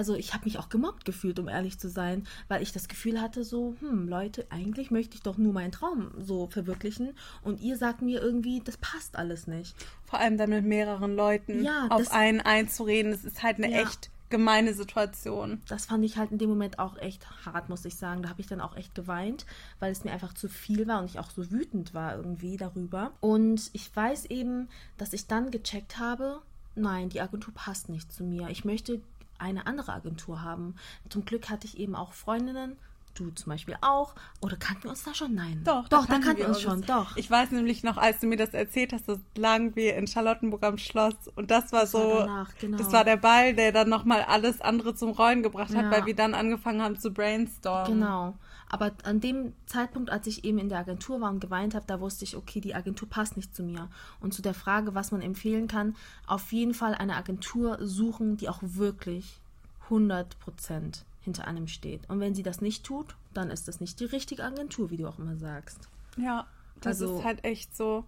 also 0.00 0.14
ich 0.14 0.32
habe 0.32 0.46
mich 0.46 0.58
auch 0.58 0.70
gemobbt 0.70 1.04
gefühlt, 1.04 1.38
um 1.38 1.46
ehrlich 1.46 1.78
zu 1.78 1.90
sein, 1.90 2.26
weil 2.48 2.62
ich 2.62 2.72
das 2.72 2.88
Gefühl 2.88 3.20
hatte, 3.20 3.44
so, 3.44 3.74
hm, 3.80 4.08
Leute, 4.08 4.46
eigentlich 4.48 4.90
möchte 4.90 5.14
ich 5.16 5.22
doch 5.22 5.36
nur 5.36 5.52
meinen 5.52 5.72
Traum 5.72 6.10
so 6.18 6.46
verwirklichen 6.46 7.10
und 7.42 7.60
ihr 7.60 7.76
sagt 7.76 8.00
mir 8.00 8.22
irgendwie, 8.22 8.62
das 8.64 8.78
passt 8.78 9.16
alles 9.16 9.46
nicht. 9.46 9.76
Vor 10.06 10.18
allem 10.18 10.38
dann 10.38 10.48
mit 10.48 10.64
mehreren 10.64 11.14
Leuten 11.14 11.62
Ja, 11.62 11.88
auf 11.90 11.98
das- 11.98 12.10
einen 12.12 12.40
einzureden, 12.40 13.12
das 13.12 13.26
ist 13.26 13.42
halt 13.42 13.58
eine 13.58 13.70
Ja. 13.70 13.82
echt 13.82 14.08
gemeine 14.30 14.72
Situation. 14.72 15.60
Das 15.68 15.84
fand 15.84 16.02
ich 16.02 16.16
halt 16.16 16.30
in 16.32 16.38
dem 16.38 16.48
Moment 16.48 16.78
auch 16.78 16.96
echt 16.96 17.26
hart, 17.44 17.68
muss 17.68 17.84
ich 17.84 17.96
sagen. 17.96 18.22
Da 18.22 18.30
habe 18.30 18.40
ich 18.40 18.46
dann 18.46 18.62
auch 18.62 18.76
echt 18.76 18.94
geweint, 18.94 19.44
weil 19.80 19.92
es 19.92 20.02
mir 20.02 20.12
einfach 20.12 20.32
zu 20.32 20.48
viel 20.48 20.86
war 20.86 21.00
und 21.00 21.10
ich 21.10 21.18
auch 21.18 21.28
so 21.30 21.50
wütend 21.50 21.92
war 21.92 22.16
irgendwie 22.16 22.56
darüber. 22.56 23.10
Und 23.20 23.68
ich 23.74 23.94
weiß 23.94 24.24
eben, 24.30 24.68
dass 24.96 25.12
ich 25.12 25.26
dann 25.26 25.50
gecheckt 25.50 25.98
habe, 25.98 26.40
nein, 26.74 27.10
die 27.10 27.20
Agentur 27.20 27.52
passt 27.52 27.90
nicht 27.90 28.10
zu 28.10 28.24
mir. 28.24 28.48
Ich 28.48 28.64
möchte 28.64 29.02
eine 29.40 29.66
andere 29.66 29.92
Agentur 29.92 30.42
haben. 30.42 30.76
Zum 31.08 31.24
Glück 31.24 31.48
hatte 31.50 31.66
ich 31.66 31.78
eben 31.78 31.94
auch 31.94 32.12
Freundinnen, 32.12 32.76
du 33.14 33.30
zum 33.30 33.50
Beispiel 33.50 33.76
auch. 33.80 34.14
Oder 34.40 34.56
kannten 34.56 34.84
wir 34.84 34.90
uns 34.90 35.02
da 35.02 35.14
schon? 35.14 35.34
Nein. 35.34 35.62
Doch, 35.64 35.88
doch, 35.88 36.06
da 36.06 36.14
kannten 36.14 36.38
wir 36.38 36.44
wir 36.44 36.48
uns 36.48 36.60
schon, 36.60 36.82
doch. 36.82 37.16
Ich 37.16 37.30
weiß 37.30 37.50
nämlich 37.50 37.82
noch, 37.82 37.96
als 37.96 38.20
du 38.20 38.26
mir 38.26 38.36
das 38.36 38.50
erzählt 38.50 38.92
hast, 38.92 39.08
das 39.08 39.18
lagen 39.36 39.74
wir 39.76 39.96
in 39.96 40.06
Charlottenburg 40.06 40.62
am 40.62 40.78
Schloss 40.78 41.14
und 41.34 41.50
das 41.50 41.72
war 41.72 41.80
war 41.80 41.86
so, 41.86 42.18
danach, 42.20 42.54
genau. 42.58 42.78
das 42.78 42.92
war 42.92 43.04
der 43.04 43.16
Ball, 43.16 43.54
der 43.54 43.72
dann 43.72 43.88
nochmal 43.88 44.22
alles 44.22 44.60
andere 44.60 44.94
zum 44.94 45.10
Rollen 45.10 45.42
gebracht 45.42 45.74
hat, 45.74 45.84
Ja. 45.84 45.90
weil 45.90 46.06
wir 46.06 46.14
dann 46.14 46.34
angefangen 46.34 46.82
haben 46.82 46.98
zu 46.98 47.10
brainstormen. 47.12 48.00
Genau. 48.00 48.34
Aber 48.72 48.92
an 49.02 49.20
dem 49.20 49.52
Zeitpunkt, 49.66 50.10
als 50.10 50.28
ich 50.28 50.44
eben 50.44 50.58
in 50.58 50.68
der 50.68 50.78
Agentur 50.78 51.20
war 51.20 51.30
und 51.30 51.40
geweint 51.40 51.74
habe, 51.74 51.86
da 51.88 52.00
wusste 52.00 52.24
ich, 52.24 52.36
okay, 52.36 52.60
die 52.60 52.74
Agentur 52.74 53.08
passt 53.08 53.36
nicht 53.36 53.54
zu 53.54 53.64
mir. 53.64 53.88
Und 54.20 54.32
zu 54.32 54.42
der 54.42 54.54
Frage, 54.54 54.94
was 54.94 55.10
man 55.10 55.22
empfehlen 55.22 55.66
kann, 55.66 55.96
auf 56.26 56.52
jeden 56.52 56.72
Fall 56.72 56.94
eine 56.94 57.16
Agentur 57.16 57.78
suchen, 57.84 58.36
die 58.36 58.48
auch 58.48 58.60
wirklich 58.62 59.40
100% 59.88 61.02
hinter 61.22 61.46
einem 61.46 61.66
steht. 61.68 62.08
Und 62.08 62.20
wenn 62.20 62.34
sie 62.34 62.42
das 62.44 62.60
nicht 62.60 62.84
tut, 62.84 63.16
dann 63.34 63.50
ist 63.50 63.68
das 63.68 63.80
nicht 63.80 63.98
die 64.00 64.04
richtige 64.06 64.44
Agentur, 64.44 64.90
wie 64.90 64.96
du 64.96 65.08
auch 65.08 65.18
immer 65.18 65.36
sagst. 65.36 65.88
Ja, 66.16 66.46
das 66.80 67.00
Also- 67.02 67.18
ist 67.18 67.24
halt 67.24 67.44
echt 67.44 67.76
so. 67.76 68.04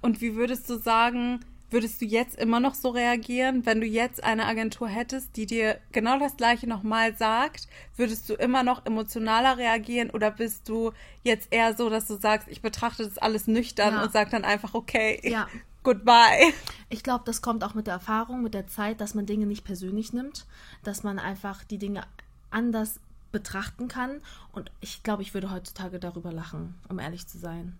Und 0.00 0.20
wie 0.20 0.34
würdest 0.36 0.68
du 0.70 0.78
sagen, 0.78 1.40
würdest 1.70 2.00
du 2.00 2.04
jetzt 2.06 2.36
immer 2.38 2.60
noch 2.60 2.74
so 2.74 2.90
reagieren, 2.90 3.66
wenn 3.66 3.80
du 3.80 3.86
jetzt 3.86 4.24
eine 4.24 4.46
Agentur 4.46 4.88
hättest, 4.88 5.36
die 5.36 5.46
dir 5.46 5.78
genau 5.92 6.18
das 6.18 6.36
gleiche 6.36 6.66
nochmal 6.66 7.16
sagt? 7.16 7.68
Würdest 7.96 8.28
du 8.28 8.34
immer 8.34 8.62
noch 8.62 8.86
emotionaler 8.86 9.58
reagieren 9.58 10.10
oder 10.10 10.30
bist 10.30 10.68
du 10.68 10.92
jetzt 11.22 11.48
eher 11.52 11.76
so, 11.76 11.90
dass 11.90 12.06
du 12.06 12.16
sagst, 12.16 12.48
ich 12.48 12.62
betrachte 12.62 13.04
das 13.04 13.18
alles 13.18 13.46
nüchtern 13.46 13.94
Ja. 13.94 14.02
und 14.02 14.12
sag 14.12 14.30
dann 14.30 14.44
einfach, 14.44 14.74
okay, 14.74 15.20
Ja. 15.22 15.46
goodbye. 15.82 16.52
Ich 16.88 17.02
glaube, 17.02 17.24
das 17.26 17.42
kommt 17.42 17.64
auch 17.64 17.74
mit 17.74 17.86
der 17.86 17.94
Erfahrung, 17.94 18.42
mit 18.42 18.54
der 18.54 18.66
Zeit, 18.66 19.00
dass 19.00 19.14
man 19.14 19.26
Dinge 19.26 19.46
nicht 19.46 19.64
persönlich 19.64 20.12
nimmt, 20.12 20.46
dass 20.84 21.02
man 21.02 21.18
einfach 21.18 21.64
die 21.64 21.78
Dinge 21.78 22.02
anders 22.50 23.00
betrachten 23.32 23.88
kann. 23.88 24.20
Und 24.52 24.70
ich 24.80 25.02
glaube, 25.02 25.22
ich 25.22 25.34
würde 25.34 25.50
heutzutage 25.50 25.98
darüber 25.98 26.32
lachen, 26.32 26.74
um 26.88 26.98
ehrlich 26.98 27.26
zu 27.26 27.38
sein. 27.38 27.76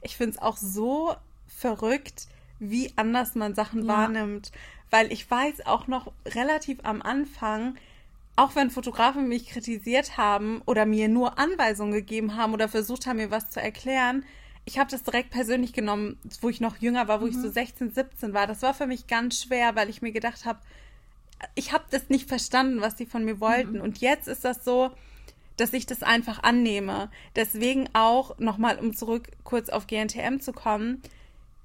Ich 0.00 0.16
finde 0.16 0.36
es 0.36 0.42
auch 0.42 0.56
so 0.56 1.14
verrückt, 1.46 2.26
wie 2.70 2.92
anders 2.96 3.34
man 3.34 3.54
Sachen 3.54 3.82
Ja. 3.82 3.88
wahrnimmt. 3.88 4.52
Weil 4.90 5.12
ich 5.12 5.28
weiß 5.30 5.66
auch 5.66 5.86
noch 5.86 6.12
relativ 6.26 6.78
am 6.82 7.02
Anfang, 7.02 7.76
auch 8.36 8.54
wenn 8.54 8.70
Fotografen 8.70 9.28
mich 9.28 9.46
kritisiert 9.48 10.16
haben 10.16 10.62
oder 10.64 10.86
mir 10.86 11.08
nur 11.08 11.38
Anweisungen 11.38 11.92
gegeben 11.92 12.36
haben 12.36 12.54
oder 12.54 12.68
versucht 12.68 13.06
haben, 13.06 13.16
mir 13.16 13.30
was 13.30 13.50
zu 13.50 13.60
erklären, 13.60 14.24
ich 14.64 14.78
habe 14.78 14.90
das 14.90 15.02
direkt 15.02 15.30
persönlich 15.30 15.72
genommen, 15.72 16.18
wo 16.40 16.48
ich 16.48 16.60
noch 16.60 16.76
jünger 16.76 17.08
war, 17.08 17.20
wo 17.20 17.26
ich 17.26 17.36
so 17.36 17.48
16, 17.50 17.90
17 17.92 18.32
war. 18.32 18.46
Das 18.46 18.62
war 18.62 18.74
für 18.74 18.86
mich 18.86 19.08
ganz 19.08 19.42
schwer, 19.42 19.74
weil 19.74 19.90
ich 19.90 20.02
mir 20.02 20.12
gedacht 20.12 20.44
habe, 20.44 20.60
ich 21.56 21.72
habe 21.72 21.84
das 21.90 22.08
nicht 22.10 22.28
verstanden, 22.28 22.80
was 22.80 22.96
sie 22.96 23.06
von 23.06 23.24
mir 23.24 23.40
wollten. 23.40 23.80
Und 23.80 23.98
jetzt 23.98 24.28
ist 24.28 24.44
das 24.44 24.64
so, 24.64 24.92
dass 25.56 25.72
ich 25.72 25.86
das 25.86 26.04
einfach 26.04 26.44
annehme. 26.44 27.10
Deswegen 27.34 27.88
auch 27.92 28.38
nochmal, 28.38 28.78
um 28.78 28.94
zurück 28.94 29.28
kurz 29.42 29.68
auf 29.68 29.88
GNTM 29.88 30.38
zu 30.38 30.52
kommen, 30.52 31.02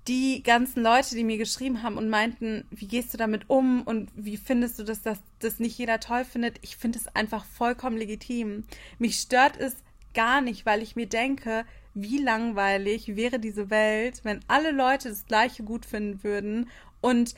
die 0.07 0.41
ganzen 0.43 0.83
Leute, 0.83 1.15
die 1.15 1.23
mir 1.23 1.37
geschrieben 1.37 1.83
haben 1.83 1.97
und 1.97 2.09
meinten, 2.09 2.65
wie 2.69 2.87
gehst 2.87 3.13
du 3.13 3.17
damit 3.17 3.49
um 3.49 3.81
und 3.83 4.09
wie 4.15 4.37
findest 4.37 4.79
du, 4.79 4.83
dass 4.83 5.01
das, 5.01 5.19
das 5.39 5.59
nicht 5.59 5.77
jeder 5.77 5.99
toll 5.99 6.23
findet, 6.23 6.57
ich 6.61 6.77
finde 6.77 6.97
es 6.97 7.13
einfach 7.15 7.45
vollkommen 7.45 7.97
legitim. 7.97 8.63
Mich 8.99 9.19
stört 9.19 9.57
es 9.57 9.75
gar 10.13 10.41
nicht, 10.41 10.65
weil 10.65 10.81
ich 10.81 10.95
mir 10.95 11.07
denke, 11.07 11.65
wie 11.93 12.19
langweilig 12.19 13.15
wäre 13.15 13.39
diese 13.39 13.69
Welt, 13.69 14.21
wenn 14.23 14.39
alle 14.47 14.71
Leute 14.71 15.09
das 15.09 15.25
Gleiche 15.25 15.63
gut 15.63 15.85
finden 15.85 16.23
würden 16.23 16.69
und 17.01 17.35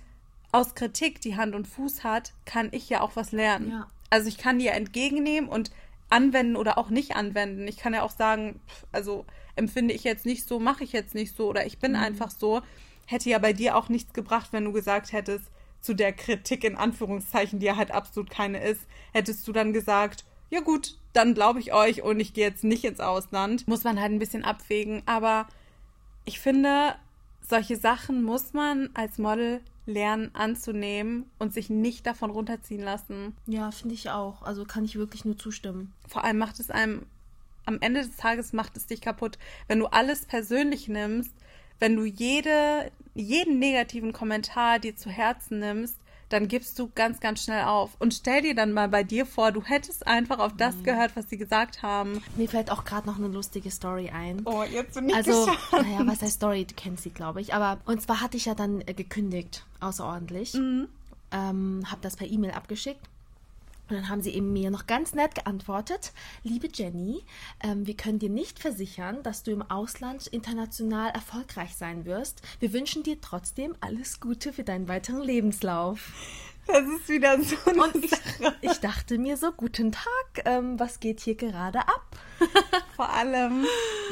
aus 0.52 0.76
Kritik, 0.76 1.22
die 1.22 1.38
Hand 1.38 1.56
und 1.56 1.68
Fuß 1.68 2.04
hat, 2.04 2.34
kann 2.46 2.70
ich 2.72 2.90
ja 2.90 3.02
auch 3.02 3.16
was 3.16 3.32
lernen. 3.32 3.72
Ja. 3.72 3.88
Also 4.10 4.28
ich 4.28 4.38
kann 4.38 4.60
die 4.60 4.66
ja 4.66 4.74
entgegennehmen 4.74 5.50
und 5.50 5.72
anwenden 6.10 6.56
oder 6.56 6.78
auch 6.78 6.90
nicht 6.90 7.16
anwenden. 7.16 7.68
Ich 7.68 7.78
kann 7.78 7.94
ja 7.94 8.02
auch 8.02 8.12
sagen, 8.12 8.60
also 8.92 9.26
empfinde 9.60 9.94
ich 9.94 10.04
jetzt 10.04 10.26
nicht 10.26 10.48
so, 10.48 10.60
mache 10.60 10.84
ich 10.84 10.92
jetzt 10.94 11.14
nicht 11.14 11.36
so 11.36 11.48
oder 11.50 11.66
ich 11.66 11.78
bin 11.78 11.96
einfach 11.96 12.32
so. 12.32 12.62
Hätte 13.06 13.30
ja 13.30 13.38
bei 13.38 13.54
dir 13.54 13.76
auch 13.76 13.90
nichts 13.90 14.14
gebracht, 14.14 14.50
wenn 14.52 14.66
du 14.66 14.72
gesagt 14.72 15.12
hättest, 15.14 15.46
zu 15.82 15.94
der 15.94 16.14
Kritik 16.14 16.64
in 16.64 16.76
Anführungszeichen, 16.76 17.60
die 17.60 17.68
ja 17.68 17.76
halt 17.76 17.92
absolut 17.92 18.30
keine 18.30 18.62
ist, 18.64 18.82
hättest 19.14 19.48
du 19.48 19.52
dann 19.52 19.74
gesagt, 19.74 20.26
ja 20.50 20.62
gut, 20.62 20.98
dann 21.14 21.34
glaube 21.34 21.60
ich 21.60 21.74
euch 21.74 22.02
und 22.02 22.20
ich 22.20 22.34
gehe 22.34 22.46
jetzt 22.46 22.64
nicht 22.64 22.84
ins 22.84 23.00
Ausland. 23.00 23.68
Muss 23.68 23.84
man 23.84 24.00
halt 24.00 24.12
ein 24.12 24.20
bisschen 24.20 24.44
abwägen, 24.44 25.04
aber 25.06 25.48
ich 26.26 26.40
finde, 26.40 26.96
solche 27.48 27.78
Sachen 27.78 28.24
muss 28.24 28.54
man 28.54 28.90
als 28.94 29.18
Model 29.18 29.62
lernen 29.86 30.30
anzunehmen 30.34 31.26
und 31.40 31.54
sich 31.54 31.70
nicht 31.70 32.06
davon 32.06 32.30
runterziehen 32.30 32.84
lassen. 32.84 33.36
Ja, 33.48 33.72
finde 33.72 33.96
ich 33.96 34.10
auch. 34.10 34.44
Also 34.44 34.66
kann 34.66 34.86
ich 34.86 34.96
wirklich 34.96 35.26
nur 35.26 35.38
zustimmen. 35.38 35.94
Vor 36.08 36.24
allem 36.24 36.38
macht 36.38 36.60
es 36.60 36.70
einem, 36.70 37.06
am 37.70 37.78
Ende 37.82 38.02
des 38.02 38.16
Tages 38.18 38.52
macht 38.52 38.76
es 38.76 38.88
dich 38.88 39.00
kaputt. 39.02 39.38
Wenn 39.68 39.80
du 39.80 39.86
alles 39.88 40.26
persönlich 40.26 40.88
nimmst, 40.88 41.32
wenn 41.80 41.96
du 41.96 42.04
jede, 42.04 42.92
jeden 43.14 43.60
negativen 43.60 44.12
Kommentar 44.12 44.80
dir 44.80 44.96
zu 44.96 45.10
Herzen 45.10 45.60
nimmst, 45.60 45.96
dann 46.30 46.48
gibst 46.48 46.78
du 46.78 46.92
ganz, 46.94 47.20
ganz 47.20 47.44
schnell 47.44 47.64
auf. 47.64 47.92
Und 48.00 48.14
stell 48.14 48.42
dir 48.44 48.54
dann 48.54 48.72
mal 48.72 48.88
bei 48.90 49.04
dir 49.04 49.26
vor, 49.26 49.52
du 49.52 49.64
hättest 49.64 50.06
einfach 50.06 50.38
auf 50.40 50.52
das 50.58 50.76
gehört, 50.84 51.16
was 51.16 51.30
sie 51.30 51.38
gesagt 51.38 51.82
haben. 51.82 52.22
Mir 52.36 52.48
fällt 52.48 52.72
auch 52.72 52.86
gerade 52.86 53.08
noch 53.08 53.18
eine 53.18 53.28
lustige 53.30 53.72
Story 53.72 54.10
ein. 54.10 54.42
Oh, 54.46 54.64
jetzt 54.64 54.94
bin 54.96 55.10
ich 55.10 55.16
Also, 55.16 55.46
gespannt. 55.48 55.88
naja, 55.88 56.06
was 56.06 56.22
heißt 56.22 56.36
Story? 56.36 56.66
Du 56.66 56.76
kennst 56.76 57.04
sie, 57.04 57.10
glaube 57.10 57.42
ich. 57.42 57.54
Aber, 57.56 57.80
und 57.86 58.02
zwar 58.02 58.22
hatte 58.22 58.38
ich 58.38 58.46
ja 58.46 58.54
dann 58.56 58.82
äh, 58.82 58.94
gekündigt, 58.94 59.66
außerordentlich. 59.80 60.54
Mhm. 60.54 60.88
Ähm, 61.32 61.84
habe 61.88 62.02
das 62.02 62.16
per 62.16 62.28
E-Mail 62.28 62.52
abgeschickt. 62.52 63.02
Und 63.90 63.96
dann 63.96 64.10
haben 64.10 64.22
sie 64.22 64.32
eben 64.36 64.54
mir 64.54 64.70
noch 64.70 64.86
ganz 64.88 65.14
nett 65.16 65.34
geantwortet, 65.36 66.14
liebe 66.44 66.68
Jenny, 66.72 67.24
ähm, 67.64 67.88
wir 67.88 67.96
können 67.98 68.20
dir 68.20 68.30
nicht 68.30 68.60
versichern, 68.60 69.24
dass 69.24 69.42
du 69.44 69.52
im 69.52 69.64
Ausland 69.64 70.28
international 70.28 71.10
erfolgreich 71.10 71.76
sein 71.76 72.06
wirst. 72.06 72.42
Wir 72.60 72.72
wünschen 72.72 73.02
dir 73.04 73.20
trotzdem 73.20 73.76
alles 73.82 74.20
Gute 74.20 74.54
für 74.54 74.64
deinen 74.64 74.88
weiteren 74.88 75.22
Lebenslauf. 75.22 76.12
Das 76.68 76.84
ist 76.84 77.10
wieder 77.10 77.42
so 77.42 77.56
eine 77.66 77.82
Und 77.82 77.96
ich, 78.04 78.12
Sache. 78.12 78.56
ich 78.62 78.80
dachte 78.80 79.18
mir 79.18 79.38
so, 79.38 79.52
guten 79.52 79.92
Tag, 79.92 80.46
ähm, 80.46 80.80
was 80.80 81.00
geht 81.00 81.20
hier 81.20 81.34
gerade 81.34 81.80
ab? 81.80 82.16
Vor 82.96 83.10
allem 83.10 83.66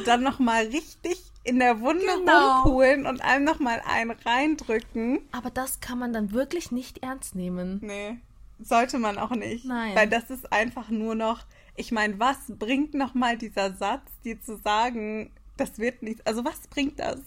dann 0.05 0.24
nochmal 0.24 0.65
richtig 0.65 1.22
in 1.43 1.60
der 1.60 1.79
Wunde 1.81 2.03
Genau. 2.17 2.62
rumpulen 2.63 3.05
und 3.05 3.22
einem 3.22 3.46
nochmal 3.46 3.81
einen 3.88 4.12
reindrücken. 4.25 5.19
Aber 5.31 5.51
das 5.51 5.81
kann 5.81 6.00
man 6.00 6.13
dann 6.13 6.31
wirklich 6.31 6.72
nicht 6.72 7.03
ernst 7.03 7.36
nehmen. 7.36 7.79
Nee, 7.84 8.17
sollte 8.59 8.99
man 8.99 9.17
auch 9.17 9.31
nicht. 9.31 9.65
Nein. 9.65 9.95
Weil 9.95 10.09
das 10.09 10.29
ist 10.29 10.51
einfach 10.51 10.89
nur 10.89 11.15
noch, 11.15 11.45
ich 11.75 11.91
meine, 11.91 12.19
was 12.19 12.37
bringt 12.47 12.93
nochmal 12.93 13.37
dieser 13.37 13.73
Satz, 13.73 14.09
dir 14.23 14.41
zu 14.41 14.57
sagen, 14.57 15.31
das 15.57 15.79
wird 15.79 16.03
nichts, 16.03 16.25
also 16.25 16.45
was 16.45 16.67
bringt 16.67 16.99
das? 16.99 17.19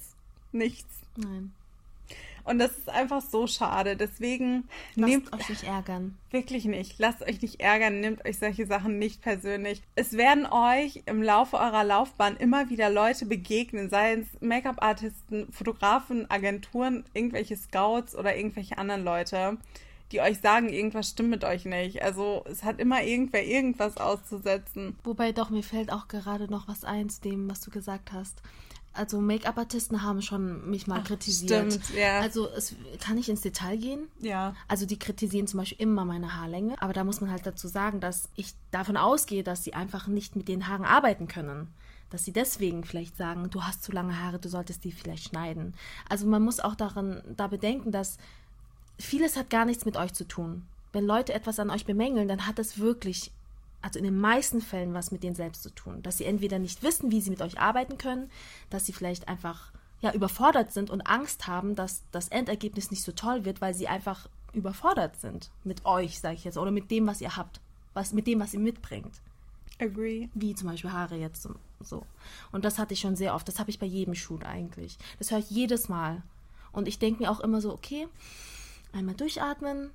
Nichts. 0.52 0.94
Nein. 1.16 1.52
Und 2.44 2.58
das 2.58 2.76
ist 2.78 2.88
einfach 2.88 3.20
so 3.22 3.46
schade. 3.46 3.96
Deswegen 3.96 4.68
Lasst 4.94 5.08
nehmt 5.08 5.32
euch 5.32 5.49
nicht 5.49 5.64
ärgern. 5.64 6.16
Wirklich 6.30 6.64
nicht. 6.64 6.99
Lasst 6.99 7.22
euch 7.22 7.40
nicht 7.42 7.60
ärgern, 7.60 8.00
nehmt 8.00 8.25
euch 8.25 8.38
solche 8.38 8.66
Sachen 8.66 8.99
nicht 8.99 9.20
persönlich. 9.20 9.82
Es 9.94 10.16
werden 10.16 10.46
euch 10.46 11.02
im 11.06 11.22
Laufe 11.22 11.56
eurer 11.58 11.84
Laufbahn 11.84 12.37
immer 12.37 12.70
wieder 12.70 12.90
Leute 12.90 13.26
begegnen, 13.26 13.90
seien 13.90 14.22
es 14.22 14.40
Make-up-Artisten, 14.40 15.52
Fotografen, 15.52 16.30
Agenturen, 16.30 17.04
irgendwelche 17.12 17.56
Scouts 17.56 18.16
oder 18.16 18.37
irgendwelche 18.37 18.78
anderen 18.78 19.04
Leute, 19.04 19.58
die 20.12 20.21
euch 20.21 20.40
sagen, 20.40 20.69
irgendwas 20.69 21.09
stimmt 21.09 21.31
mit 21.31 21.45
euch 21.45 21.64
nicht. 21.64 22.02
Also 22.02 22.45
es 22.50 22.62
hat 22.64 22.81
immer 22.81 23.02
irgendwer 23.02 23.45
irgendwas 23.45 23.97
auszusetzen. 23.97 24.97
Wobei 25.05 25.33
doch, 25.33 25.50
mir 25.50 25.62
fällt 25.62 25.93
auch 25.93 26.09
gerade 26.09 26.50
noch 26.50 26.69
was 26.69 26.85
ein 26.85 27.09
zu 27.11 27.21
dem, 27.21 27.49
was 27.50 27.61
du 27.61 27.71
gesagt 27.71 28.12
hast. 28.12 28.43
Also 28.93 29.21
Make-up-Artisten 29.21 30.02
haben 30.02 30.21
schon 30.21 30.69
mich 30.69 30.88
mal 30.88 30.99
Ach, 31.02 31.07
kritisiert. 31.07 31.73
stimmt, 31.75 31.97
ja. 31.97 32.19
Also 32.21 32.49
es 32.49 32.75
kann 33.00 33.17
ich 33.19 33.29
ins 33.29 33.40
Detail 33.40 33.76
gehen. 33.76 34.09
Ja. 34.19 34.57
Also 34.67 34.85
die 34.85 34.99
kritisieren 34.99 35.47
zum 35.47 35.59
Beispiel 35.59 35.81
immer 35.81 36.05
meine 36.05 36.35
Haarlänge, 36.37 36.75
aber 36.83 36.93
da 36.93 37.05
muss 37.05 37.21
man 37.21 37.31
halt 37.31 37.47
dazu 37.47 37.69
sagen, 37.69 38.00
dass 38.00 38.29
ich 38.35 38.52
davon 38.73 38.97
ausgehe, 38.97 39.45
dass 39.45 39.62
sie 39.62 39.75
einfach 39.75 40.09
nicht 40.09 40.35
mit 40.35 40.49
den 40.49 40.67
Haaren 40.67 40.85
arbeiten 40.85 41.29
können. 41.29 41.69
dass 42.11 42.25
sie 42.25 42.33
deswegen 42.33 42.83
vielleicht 42.83 43.17
sagen, 43.17 43.49
du 43.50 43.62
hast 43.62 43.85
zu 43.85 43.93
lange 43.93 44.19
Haare, 44.21 44.40
du 44.40 44.49
solltest 44.49 44.83
die 44.83 44.90
vielleicht 44.90 45.29
schneiden. 45.29 45.75
Also 46.09 46.26
man 46.26 46.43
muss 46.43 46.59
auch 46.59 46.75
daran 46.75 47.23
da 47.37 47.47
bedenken, 47.47 47.93
dass 47.93 48.19
vieles 49.00 49.37
hat 49.37 49.50
gar 49.50 49.64
nichts 49.64 49.85
mit 49.85 49.97
euch 49.97 50.12
zu 50.12 50.26
tun. 50.26 50.66
Wenn 50.92 51.07
Leute 51.07 51.33
etwas 51.33 51.59
an 51.59 51.71
euch 51.71 51.85
bemängeln, 51.85 52.28
dann 52.28 52.47
hat 52.47 52.59
das 52.59 52.78
wirklich, 52.78 53.30
also 53.83 53.99
in 53.99 54.04
den 54.04 54.19
meisten 54.19 54.61
Fällen 54.61 54.95
was 54.95 55.11
mit 55.11 55.23
denen 55.23 55.37
selbst 55.37 55.62
zu 55.62 55.71
tun. 55.71 56.02
Dass 56.02 56.19
sie 56.19 56.25
entweder 56.25 56.59
nicht 56.59 56.83
wissen, 56.83 57.11
wie 57.11 57.21
sie 57.21 57.30
mit 57.30 57.42
euch 57.42 57.59
arbeiten 57.59 57.99
können, 57.99 58.30
dass 58.71 58.87
sie 58.87 58.92
vielleicht 58.92 59.28
einfach 59.28 59.73
ja 60.00 60.12
überfordert 60.12 60.73
sind 60.73 60.90
und 60.90 61.02
Angst 61.02 61.47
haben, 61.47 61.75
dass 61.75 62.02
das 62.11 62.28
Endergebnis 62.28 62.90
nicht 62.90 63.04
so 63.04 63.12
toll 63.12 63.45
wird, 63.45 63.61
weil 63.61 63.75
sie 63.75 63.88
einfach 63.88 64.28
überfordert 64.52 65.21
sind 65.21 65.50
mit 65.62 65.85
euch, 65.85 66.19
sage 66.19 66.35
ich 66.35 66.45
jetzt, 66.45 66.59
oder 66.59 66.71
mit 66.71 66.90
dem, 66.90 67.07
was 67.07 67.21
ihr 67.21 67.37
habt, 67.37 67.61
was 67.95 68.12
mit 68.12 68.26
dem, 68.26 68.40
was 68.40 68.54
ihr 68.54 68.61
mitbringt. 68.61 69.21
Agree. 69.78 70.28
Wie 70.35 70.54
zum 70.54 70.69
Beispiel 70.69 70.92
Haare 70.92 71.16
jetzt 71.16 71.49
so. 71.80 72.07
Und 72.52 72.64
das 72.64 72.78
hatte 72.78 72.92
ich 72.92 73.00
schon 73.00 73.16
sehr 73.16 73.35
oft. 73.35 73.49
Das 73.49 73.59
habe 73.59 73.71
ich 73.71 73.78
bei 73.78 73.87
jedem 73.87 74.14
Shoot 74.14 74.45
eigentlich. 74.45 74.99
Das 75.19 75.30
höre 75.30 75.38
ich 75.38 75.50
jedes 75.50 75.88
Mal. 75.88 76.23
Und 76.73 76.87
ich 76.87 76.99
denke 76.99 77.23
mir 77.23 77.30
auch 77.30 77.40
immer 77.40 77.61
so, 77.61 77.73
okay, 77.73 78.07
einmal 78.92 79.14
durchatmen, 79.14 79.90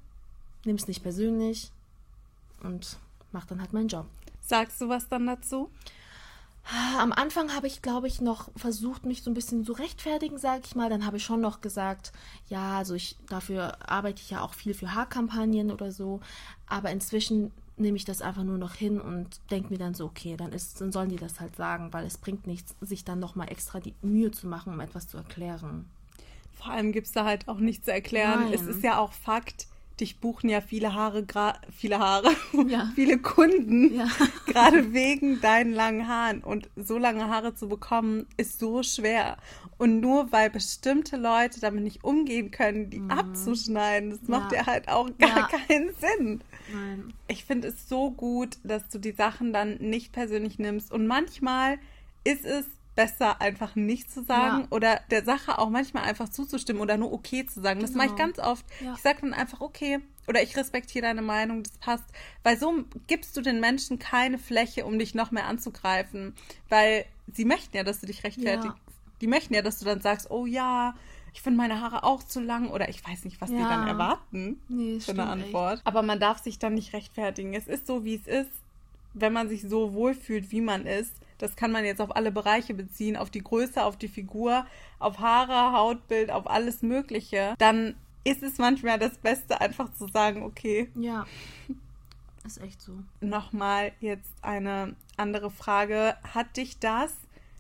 nimm 0.64 0.76
es 0.76 0.88
nicht 0.88 1.04
persönlich 1.04 1.72
und 2.64 2.98
mach 3.32 3.46
dann 3.46 3.60
halt 3.60 3.74
meinen 3.74 3.88
Job. 3.88 4.06
Sagst 4.42 4.80
du 4.82 4.90
was 4.90 5.08
dann 5.08 5.26
dazu? 5.28 5.70
Am 6.98 7.12
Anfang 7.12 7.54
habe 7.54 7.68
ich, 7.68 7.84
glaube 7.84 8.08
ich, 8.08 8.22
noch 8.22 8.50
versucht, 8.56 9.06
mich 9.06 9.22
so 9.22 9.30
ein 9.30 9.36
bisschen 9.36 9.64
zu 9.64 9.74
rechtfertigen, 9.74 10.40
sage 10.40 10.64
ich 10.66 10.76
mal. 10.76 10.90
Dann 10.90 11.06
habe 11.06 11.18
ich 11.18 11.24
schon 11.24 11.40
noch 11.40 11.62
gesagt, 11.62 12.12
ja, 12.50 12.78
also 12.78 12.96
ich 12.96 13.18
dafür 13.28 13.78
arbeite 13.88 14.22
ich 14.22 14.32
ja 14.32 14.42
auch 14.42 14.56
viel 14.56 14.74
für 14.74 14.96
Haarkampagnen 14.96 15.72
oder 15.72 15.92
so. 15.92 16.22
Aber 16.66 16.90
inzwischen 16.90 17.52
nehme 17.78 17.98
ich 17.98 18.06
das 18.06 18.22
einfach 18.22 18.44
nur 18.44 18.58
noch 18.58 18.74
hin 18.74 19.00
und 19.00 19.40
denke 19.52 19.70
mir 19.70 19.78
dann 19.78 19.94
so, 19.94 20.06
okay, 20.06 20.38
dann, 20.38 20.54
ist, 20.54 20.82
dann 20.82 20.92
sollen 20.92 21.10
die 21.10 21.18
das 21.18 21.40
halt 21.40 21.56
sagen, 21.56 21.94
weil 21.94 22.06
es 22.06 22.18
bringt 22.18 22.48
nichts, 22.48 22.74
sich 22.82 23.04
dann 23.04 23.20
nochmal 23.20 23.52
extra 23.52 23.80
die 23.80 23.94
Mühe 24.02 24.32
zu 24.32 24.48
machen, 24.48 24.74
um 24.74 24.80
etwas 24.80 25.08
zu 25.08 25.18
erklären. 25.18 25.86
Vor 26.56 26.72
allem 26.72 26.92
gibt 26.92 27.08
es 27.08 27.14
da 27.14 27.26
halt 27.26 27.48
auch 27.48 27.60
nichts 27.60 27.86
zu 27.86 27.94
erklären. 27.94 28.46
Nein. 28.46 28.54
Es 28.54 28.64
ist 28.64 28.84
ja 28.84 28.98
auch 28.98 29.12
Fakt, 29.12 29.68
dich 30.00 30.20
buchen 30.20 30.50
ja 30.50 30.62
viele 30.62 30.94
Haare, 30.94 31.26
viele 31.72 32.00
Haare, 32.00 32.30
ja. 32.68 32.92
viele 32.96 33.18
Kunden, 33.18 33.96
ja. 33.96 34.08
gerade 34.48 34.94
wegen 34.94 35.40
deinen 35.42 35.74
langen 35.74 36.08
Haaren. 36.08 36.42
Und 36.44 36.70
so 36.76 36.98
lange 36.98 37.30
Haare 37.30 37.56
zu 37.56 37.70
bekommen, 37.70 38.28
ist 38.38 38.60
so 38.60 38.84
schwer. 38.84 39.38
Und 39.78 40.00
nur 40.00 40.32
weil 40.32 40.50
bestimmte 40.50 41.18
Leute 41.18 41.60
damit 41.60 41.84
nicht 41.84 42.04
umgehen 42.04 42.52
können, 42.52 42.90
die 42.90 43.00
mhm. 43.00 43.12
abzuschneiden, 43.12 44.12
das 44.12 44.20
ja. 44.22 44.40
macht 44.40 44.52
ja 44.52 44.66
halt 44.66 44.90
auch 44.90 45.10
gar 45.18 45.48
keinen 45.50 45.94
Sinn. 45.96 46.42
Nein. 46.74 47.14
Ich 47.28 47.46
finde 47.46 47.70
es 47.70 47.88
so 47.88 48.12
gut, 48.12 48.58
dass 48.64 48.90
du 48.90 49.00
die 49.00 49.12
Sachen 49.12 49.54
dann 49.54 49.78
nicht 49.78 50.12
persönlich 50.12 50.60
nimmst. 50.60 50.92
Und 50.92 51.08
manchmal 51.08 51.78
ist 52.24 52.46
es 52.46 52.66
besser, 52.96 53.42
einfach 53.42 53.76
nicht 53.76 54.12
zu 54.12 54.24
sagen 54.24 54.62
ja. 54.62 54.68
oder 54.72 55.02
der 55.12 55.24
Sache 55.24 55.60
auch 55.60 55.70
manchmal 55.70 56.04
einfach 56.04 56.30
zuzustimmen 56.30 56.82
oder 56.82 56.98
nur 56.98 57.12
okay 57.12 57.46
zu 57.46 57.62
sagen. 57.62 57.82
Das 57.82 57.92
genau. 57.92 58.04
mache 58.04 58.14
ich 58.14 58.20
ganz 58.20 58.40
oft. 58.40 58.66
Ja. 58.82 58.94
Ich 58.96 59.02
sage 59.02 59.20
dann 59.22 59.34
einfach 59.34 59.62
okay 59.62 60.00
oder 60.28 60.42
ich 60.42 60.56
respektiere 60.58 61.06
deine 61.06 61.22
Meinung, 61.22 61.64
das 61.64 61.78
passt. 61.78 62.06
Weil 62.44 62.58
so 62.58 62.84
gibst 63.08 63.36
du 63.38 63.42
den 63.42 63.60
Menschen 63.60 64.00
keine 64.00 64.38
Fläche, 64.38 64.86
um 64.86 64.98
dich 64.98 65.14
noch 65.14 65.32
mehr 65.32 65.46
anzugreifen. 65.46 66.34
Weil 66.70 67.06
sie 67.32 67.46
möchten 67.46 67.76
ja, 67.78 67.84
dass 67.84 68.00
du 68.00 68.08
dich 68.08 68.24
rechtfertigst. 68.24 68.78
Ja. 68.78 68.94
Die 69.22 69.28
möchten 69.28 69.54
ja, 69.54 69.62
dass 69.62 69.80
du 69.80 69.86
dann 69.86 70.02
sagst, 70.02 70.32
oh 70.32 70.46
ja, 70.46 70.96
ich 71.34 71.42
finde 71.42 71.58
meine 71.58 71.82
Haare 71.82 72.04
auch 72.04 72.24
zu 72.24 72.40
lang 72.40 72.70
oder 72.70 72.90
ich 72.90 73.06
weiß 73.06 73.26
nicht, 73.26 73.42
was 73.42 73.50
die 73.50 73.58
dann 73.58 73.88
erwarten 73.88 74.62
nee, 74.70 75.00
für 75.00 75.12
eine 75.12 75.26
Antwort. 75.26 75.76
Echt. 75.80 75.88
Aber 75.88 76.02
man 76.02 76.20
darf 76.20 76.40
sich 76.40 76.60
dann 76.60 76.74
nicht 76.74 76.94
rechtfertigen. 76.94 77.54
Es 77.54 77.68
ist 77.68 77.88
so, 77.88 78.06
wie 78.06 78.16
es 78.16 78.26
ist. 78.26 78.52
Wenn 79.16 79.34
man 79.34 79.50
sich 79.50 79.64
so 79.64 79.94
wohlfühlt, 79.94 80.52
wie 80.52 80.62
man 80.62 80.86
ist, 80.86 81.14
das 81.38 81.56
kann 81.56 81.72
man 81.72 81.84
jetzt 81.84 82.02
auf 82.02 82.16
alle 82.16 82.32
Bereiche 82.32 82.74
beziehen, 82.74 83.18
auf 83.18 83.30
die 83.30 83.44
Größe, 83.44 83.84
auf 83.84 83.98
die 83.98 84.08
Figur, 84.08 84.66
auf 85.00 85.20
Haare, 85.20 85.78
Hautbild, 85.78 86.32
auf 86.32 86.50
alles 86.50 86.82
Mögliche. 86.82 87.56
Dann 87.58 87.96
ist 88.24 88.44
es 88.44 88.58
manchmal 88.58 89.00
das 89.00 89.18
Beste, 89.18 89.60
einfach 89.60 89.94
zu 89.94 90.08
sagen, 90.08 90.44
okay. 90.44 90.90
Ja. 90.96 91.26
Ist 92.46 92.62
echt 92.62 92.80
so. 92.80 92.92
Nochmal 93.22 93.92
jetzt 94.02 94.32
eine 94.44 94.96
andere 95.18 95.50
Frage. 95.50 96.16
Hat 96.36 96.58
dich 96.58 96.78
das 96.78 97.12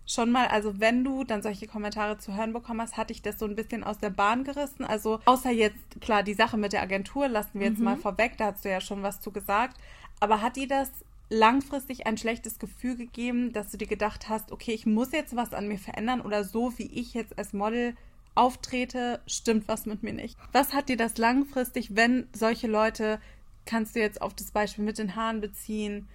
schon 0.05 0.31
mal, 0.31 0.47
also 0.47 0.79
wenn 0.79 1.03
du 1.03 1.23
dann 1.23 1.41
solche 1.41 1.65
Kommentare 1.65 2.19
zu 2.19 2.35
hören 2.35 2.53
bekommen 2.53 2.81
hast, 2.81 2.95
hat 2.95 3.09
dich 3.09 3.23
das 3.23 3.39
so 3.39 3.45
ein 3.45 3.55
bisschen 3.55 3.83
aus 3.83 3.97
der 3.97 4.11
Bahn 4.11 4.43
gerissen? 4.43 4.85
Also 4.85 5.19
außer 5.25 5.49
jetzt, 5.49 6.01
klar, 6.01 6.21
die 6.21 6.35
Sache 6.35 6.57
mit 6.57 6.73
der 6.73 6.83
Agentur 6.83 7.27
lassen 7.27 7.59
wir 7.59 7.67
jetzt 7.67 7.79
mhm. 7.79 7.85
mal 7.85 7.97
vorweg, 7.97 8.37
da 8.37 8.53
hast 8.53 8.63
du 8.63 8.69
ja 8.69 8.79
schon 8.79 9.01
was 9.01 9.21
zu 9.21 9.31
gesagt. 9.31 9.77
Aber 10.19 10.41
hat 10.41 10.55
dir 10.55 10.67
das 10.67 10.91
langfristig 11.29 12.05
ein 12.05 12.17
schlechtes 12.17 12.59
Gefühl 12.59 12.95
gegeben, 12.95 13.53
dass 13.53 13.71
du 13.71 13.77
dir 13.77 13.87
gedacht 13.87 14.29
hast, 14.29 14.51
okay, 14.51 14.73
ich 14.73 14.85
muss 14.85 15.11
jetzt 15.11 15.35
was 15.35 15.53
an 15.53 15.67
mir 15.67 15.79
verändern 15.79 16.21
oder 16.21 16.43
so 16.43 16.77
wie 16.77 16.87
ich 16.87 17.13
jetzt 17.13 17.37
als 17.37 17.53
Model 17.53 17.95
auftrete, 18.35 19.21
stimmt 19.27 19.67
was 19.67 19.85
mit 19.85 20.03
mir 20.03 20.13
nicht. 20.13 20.37
Was 20.51 20.73
hat 20.73 20.89
dir 20.89 20.97
das 20.97 21.17
langfristig, 21.17 21.95
wenn 21.95 22.27
solche 22.33 22.67
Leute, 22.67 23.19
kannst 23.65 23.95
du 23.95 23.99
jetzt 23.99 24.21
auf 24.21 24.33
das 24.33 24.51
Beispiel 24.51 24.83
mit 24.83 24.97
den 24.97 25.15
Haaren 25.15 25.41
beziehen, 25.41 26.07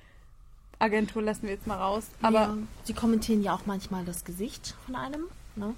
Agentur 0.79 1.23
lassen 1.23 1.43
wir 1.43 1.51
jetzt 1.51 1.67
mal 1.67 1.79
raus, 1.79 2.07
aber... 2.23 2.41
Ja, 2.41 2.59
sie 2.85 2.95
kommentieren 2.95 3.43
ja 3.43 3.55
auch 3.55 3.67
manchmal 3.67 4.05
das 4.05 4.25
Gesicht 4.25 4.77
von 4.87 4.97
einem, 4.97 5.25
ne? 5.57 5.75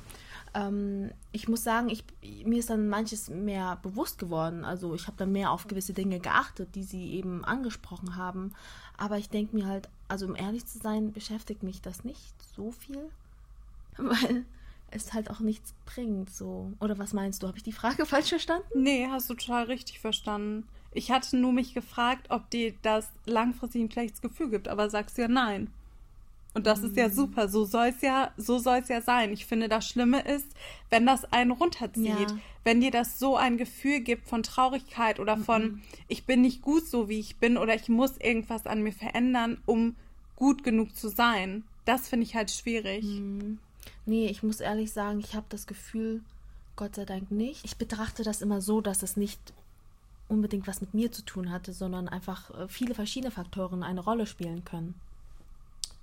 Ähm, 0.54 1.10
ich 1.32 1.48
muss 1.48 1.64
sagen, 1.64 1.88
ich, 1.88 2.04
mir 2.44 2.58
ist 2.58 2.70
dann 2.70 2.88
manches 2.88 3.28
mehr 3.28 3.76
bewusst 3.82 4.18
geworden. 4.18 4.64
Also 4.64 4.94
ich 4.94 5.06
habe 5.06 5.16
dann 5.16 5.32
mehr 5.32 5.50
auf 5.50 5.66
gewisse 5.66 5.92
Dinge 5.92 6.20
geachtet, 6.20 6.74
die 6.74 6.82
sie 6.82 7.12
eben 7.14 7.44
angesprochen 7.44 8.16
haben. 8.16 8.54
Aber 8.96 9.18
ich 9.18 9.30
denke 9.30 9.56
mir 9.56 9.66
halt, 9.66 9.88
also 10.08 10.26
um 10.26 10.36
ehrlich 10.36 10.66
zu 10.66 10.78
sein, 10.78 11.12
beschäftigt 11.12 11.62
mich 11.62 11.80
das 11.80 12.04
nicht 12.04 12.34
so 12.54 12.70
viel, 12.70 13.10
weil 13.96 14.44
es 14.90 15.14
halt 15.14 15.30
auch 15.30 15.40
nichts 15.40 15.74
bringt. 15.86 16.30
So. 16.30 16.72
Oder 16.80 16.98
was 16.98 17.12
meinst 17.12 17.42
du? 17.42 17.48
Habe 17.48 17.58
ich 17.58 17.64
die 17.64 17.72
Frage 17.72 18.04
falsch 18.06 18.28
verstanden? 18.28 18.66
Nee, 18.74 19.08
hast 19.10 19.30
du 19.30 19.34
total 19.34 19.64
richtig 19.64 20.00
verstanden. 20.00 20.68
Ich 20.94 21.10
hatte 21.10 21.38
nur 21.38 21.52
mich 21.52 21.72
gefragt, 21.72 22.26
ob 22.28 22.50
dir 22.50 22.74
das 22.82 23.08
langfristig 23.24 23.82
ein 23.82 23.90
schlechtes 23.90 24.20
Gefühl 24.20 24.50
gibt, 24.50 24.68
aber 24.68 24.90
sagst 24.90 25.16
ja 25.16 25.26
nein. 25.26 25.72
Und 26.54 26.66
das 26.66 26.80
ist 26.80 26.96
ja 26.96 27.08
mhm. 27.08 27.12
super. 27.12 27.48
So 27.48 27.64
soll 27.64 27.86
es 27.88 28.02
ja, 28.02 28.32
so 28.36 28.58
soll 28.58 28.78
es 28.78 28.88
ja 28.88 29.00
sein. 29.00 29.32
Ich 29.32 29.46
finde, 29.46 29.68
das 29.68 29.88
Schlimme 29.88 30.20
ist, 30.20 30.46
wenn 30.90 31.06
das 31.06 31.24
einen 31.32 31.50
runterzieht. 31.50 32.30
Ja. 32.30 32.38
Wenn 32.64 32.80
dir 32.80 32.90
das 32.90 33.18
so 33.18 33.36
ein 33.36 33.56
Gefühl 33.56 34.00
gibt 34.00 34.28
von 34.28 34.42
Traurigkeit 34.42 35.18
oder 35.18 35.36
von, 35.36 35.62
mhm. 35.62 35.82
ich 36.08 36.24
bin 36.24 36.42
nicht 36.42 36.62
gut 36.62 36.86
so, 36.86 37.08
wie 37.08 37.18
ich 37.18 37.36
bin 37.36 37.56
oder 37.56 37.74
ich 37.74 37.88
muss 37.88 38.18
irgendwas 38.18 38.66
an 38.66 38.82
mir 38.82 38.92
verändern, 38.92 39.60
um 39.66 39.96
gut 40.36 40.62
genug 40.62 40.94
zu 40.94 41.08
sein. 41.08 41.64
Das 41.84 42.08
finde 42.08 42.24
ich 42.24 42.34
halt 42.34 42.50
schwierig. 42.50 43.04
Mhm. 43.04 43.58
Nee, 44.04 44.26
ich 44.26 44.42
muss 44.42 44.60
ehrlich 44.60 44.92
sagen, 44.92 45.20
ich 45.20 45.34
habe 45.34 45.46
das 45.48 45.66
Gefühl, 45.66 46.20
Gott 46.76 46.96
sei 46.96 47.04
Dank 47.04 47.30
nicht. 47.30 47.64
Ich 47.64 47.76
betrachte 47.76 48.22
das 48.22 48.42
immer 48.42 48.60
so, 48.60 48.80
dass 48.80 49.02
es 49.02 49.16
nicht 49.16 49.40
unbedingt 50.28 50.66
was 50.66 50.80
mit 50.80 50.94
mir 50.94 51.12
zu 51.12 51.24
tun 51.24 51.50
hatte, 51.50 51.72
sondern 51.72 52.08
einfach 52.08 52.50
äh, 52.50 52.68
viele 52.68 52.94
verschiedene 52.94 53.30
Faktoren 53.30 53.82
eine 53.82 54.00
Rolle 54.00 54.26
spielen 54.26 54.64
können. 54.64 54.94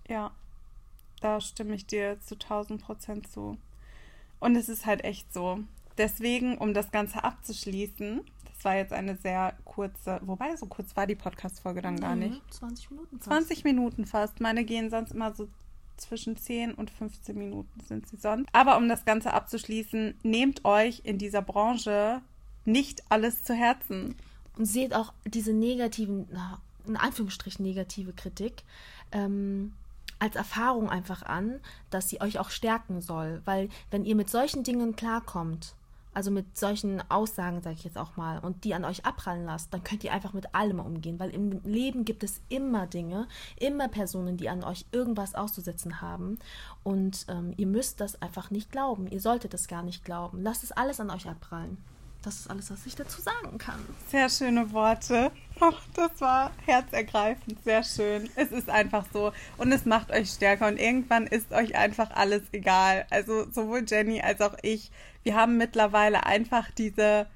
Ja, 0.10 0.32
da 1.22 1.40
stimme 1.40 1.76
ich 1.76 1.86
dir 1.86 2.20
zu 2.22 2.36
1000 2.36 2.82
Prozent 2.82 3.32
zu. 3.32 3.58
Und 4.40 4.56
es 4.56 4.70
ist 4.70 4.86
halt 4.86 5.04
echt 5.04 5.34
so. 5.34 5.60
Deswegen, 5.98 6.58
um 6.58 6.74
das 6.74 6.92
Ganze 6.92 7.24
abzuschließen, 7.24 8.22
das 8.46 8.66
war 8.66 8.76
jetzt 8.76 8.94
eine 8.94 9.16
sehr 9.18 9.54
kurze, 9.66 10.20
wobei 10.24 10.56
so 10.56 10.66
kurz 10.66 10.96
war 10.96 11.08
die 11.08 11.16
Podcast-Folge 11.16 11.82
dann 11.82 12.00
gar 12.00 12.16
nicht. 12.16 12.42
20 12.54 12.92
Minuten 12.92 13.20
fast. 13.20 13.30
20 13.30 13.64
Minuten 13.64 14.06
fast. 14.06 14.42
Meine 14.42 14.64
gehen 14.64 14.90
sonst 14.90 15.12
immer 15.12 15.34
so 15.34 15.48
zwischen 15.98 16.38
10 16.38 16.74
und 16.74 16.90
15 16.90 17.38
Minuten 17.38 17.80
sind 17.82 18.08
sie 18.08 18.18
sonst. 18.18 18.50
Aber 18.54 18.78
um 18.78 18.88
das 18.88 19.06
Ganze 19.06 19.34
abzuschließen, 19.34 20.16
nehmt 20.24 20.66
euch 20.66 21.02
in 21.04 21.18
dieser 21.18 21.42
Branche 21.42 22.22
nicht 22.66 23.04
alles 23.10 23.44
zu 23.44 23.54
Herzen. 23.54 24.16
Und 24.58 24.66
seht 24.66 24.94
auch 24.94 25.14
diese 25.26 25.54
negativen, 25.54 26.28
in 26.86 26.98
Anführungsstrichen 26.98 27.66
negative 27.66 28.14
Kritik, 28.14 28.64
ähm, 29.12 29.74
als 30.20 30.36
Erfahrung 30.36 30.90
einfach 30.90 31.24
an, 31.24 31.60
dass 31.90 32.10
sie 32.10 32.22
euch 32.22 32.40
auch 32.40 32.50
stärken 32.50 33.02
soll. 33.02 33.42
Weil 33.46 33.70
wenn 33.92 34.06
ihr 34.06 34.16
mit 34.16 34.30
solchen 34.30 34.64
Dingen 34.64 34.96
klarkommt, 34.96 35.76
also 36.14 36.32
mit 36.32 36.58
solchen 36.58 37.02
Aussagen, 37.10 37.62
sage 37.62 37.76
ich 37.78 37.84
jetzt 37.84 37.98
auch 37.98 38.18
mal, 38.18 38.40
und 38.40 38.64
die 38.64 38.74
an 38.74 38.84
euch 38.84 39.06
abprallen 39.06 39.46
lasst, 39.46 39.74
dann 39.74 39.84
könnt 39.84 40.04
ihr 40.04 40.12
einfach 40.12 40.34
mit 40.34 40.54
allem 40.56 40.80
umgehen, 40.80 41.20
weil 41.20 41.30
im 41.30 41.62
Leben 41.64 42.04
gibt 42.04 42.24
es 42.24 42.42
immer 42.50 42.88
Dinge, 42.88 43.28
immer 43.58 43.88
Personen, 43.88 44.36
die 44.36 44.50
an 44.50 44.64
euch 44.64 44.86
irgendwas 44.92 45.36
auszusetzen 45.36 46.02
haben 46.02 46.40
und 46.84 47.26
ähm, 47.30 47.54
ihr 47.58 47.68
müsst 47.68 48.02
das 48.02 48.22
einfach 48.22 48.50
nicht 48.50 48.72
glauben, 48.72 49.08
ihr 49.08 49.22
solltet 49.22 49.54
das 49.54 49.68
gar 49.68 49.84
nicht 49.84 50.04
glauben. 50.04 50.42
Lasst 50.42 50.64
es 50.64 50.72
alles 50.72 51.00
an 51.00 51.12
euch 51.12 51.28
abprallen. 51.30 51.78
Das 52.22 52.36
ist 52.36 52.50
alles, 52.50 52.70
was 52.70 52.86
ich 52.86 52.96
dazu 52.96 53.22
sagen 53.22 53.58
kann. 53.58 53.80
Sehr 54.10 54.30
schöne 54.30 54.74
Worte. 54.74 55.32
Oh, 55.62 55.72
das 55.94 56.20
war 56.20 56.52
herzergreifend, 56.66 57.64
sehr 57.64 57.84
schön. 57.84 58.30
Es 58.36 58.52
ist 58.52 58.70
einfach 58.70 59.06
so 59.14 59.32
und 59.58 59.72
es 59.72 59.86
macht 59.86 60.12
euch 60.12 60.30
stärker 60.30 60.68
und 60.68 60.78
irgendwann 60.78 61.28
ist 61.28 61.52
euch 61.52 61.76
einfach 61.76 62.12
alles 62.12 62.44
egal. 62.52 63.06
Also 63.10 63.50
sowohl 63.52 63.86
Jenny 63.88 64.22
als 64.22 64.42
auch 64.42 64.56
ich, 64.64 64.92
wir 65.24 65.36
haben 65.36 65.58
mittlerweile 65.58 66.26
einfach 66.26 66.72
diese 66.72 67.28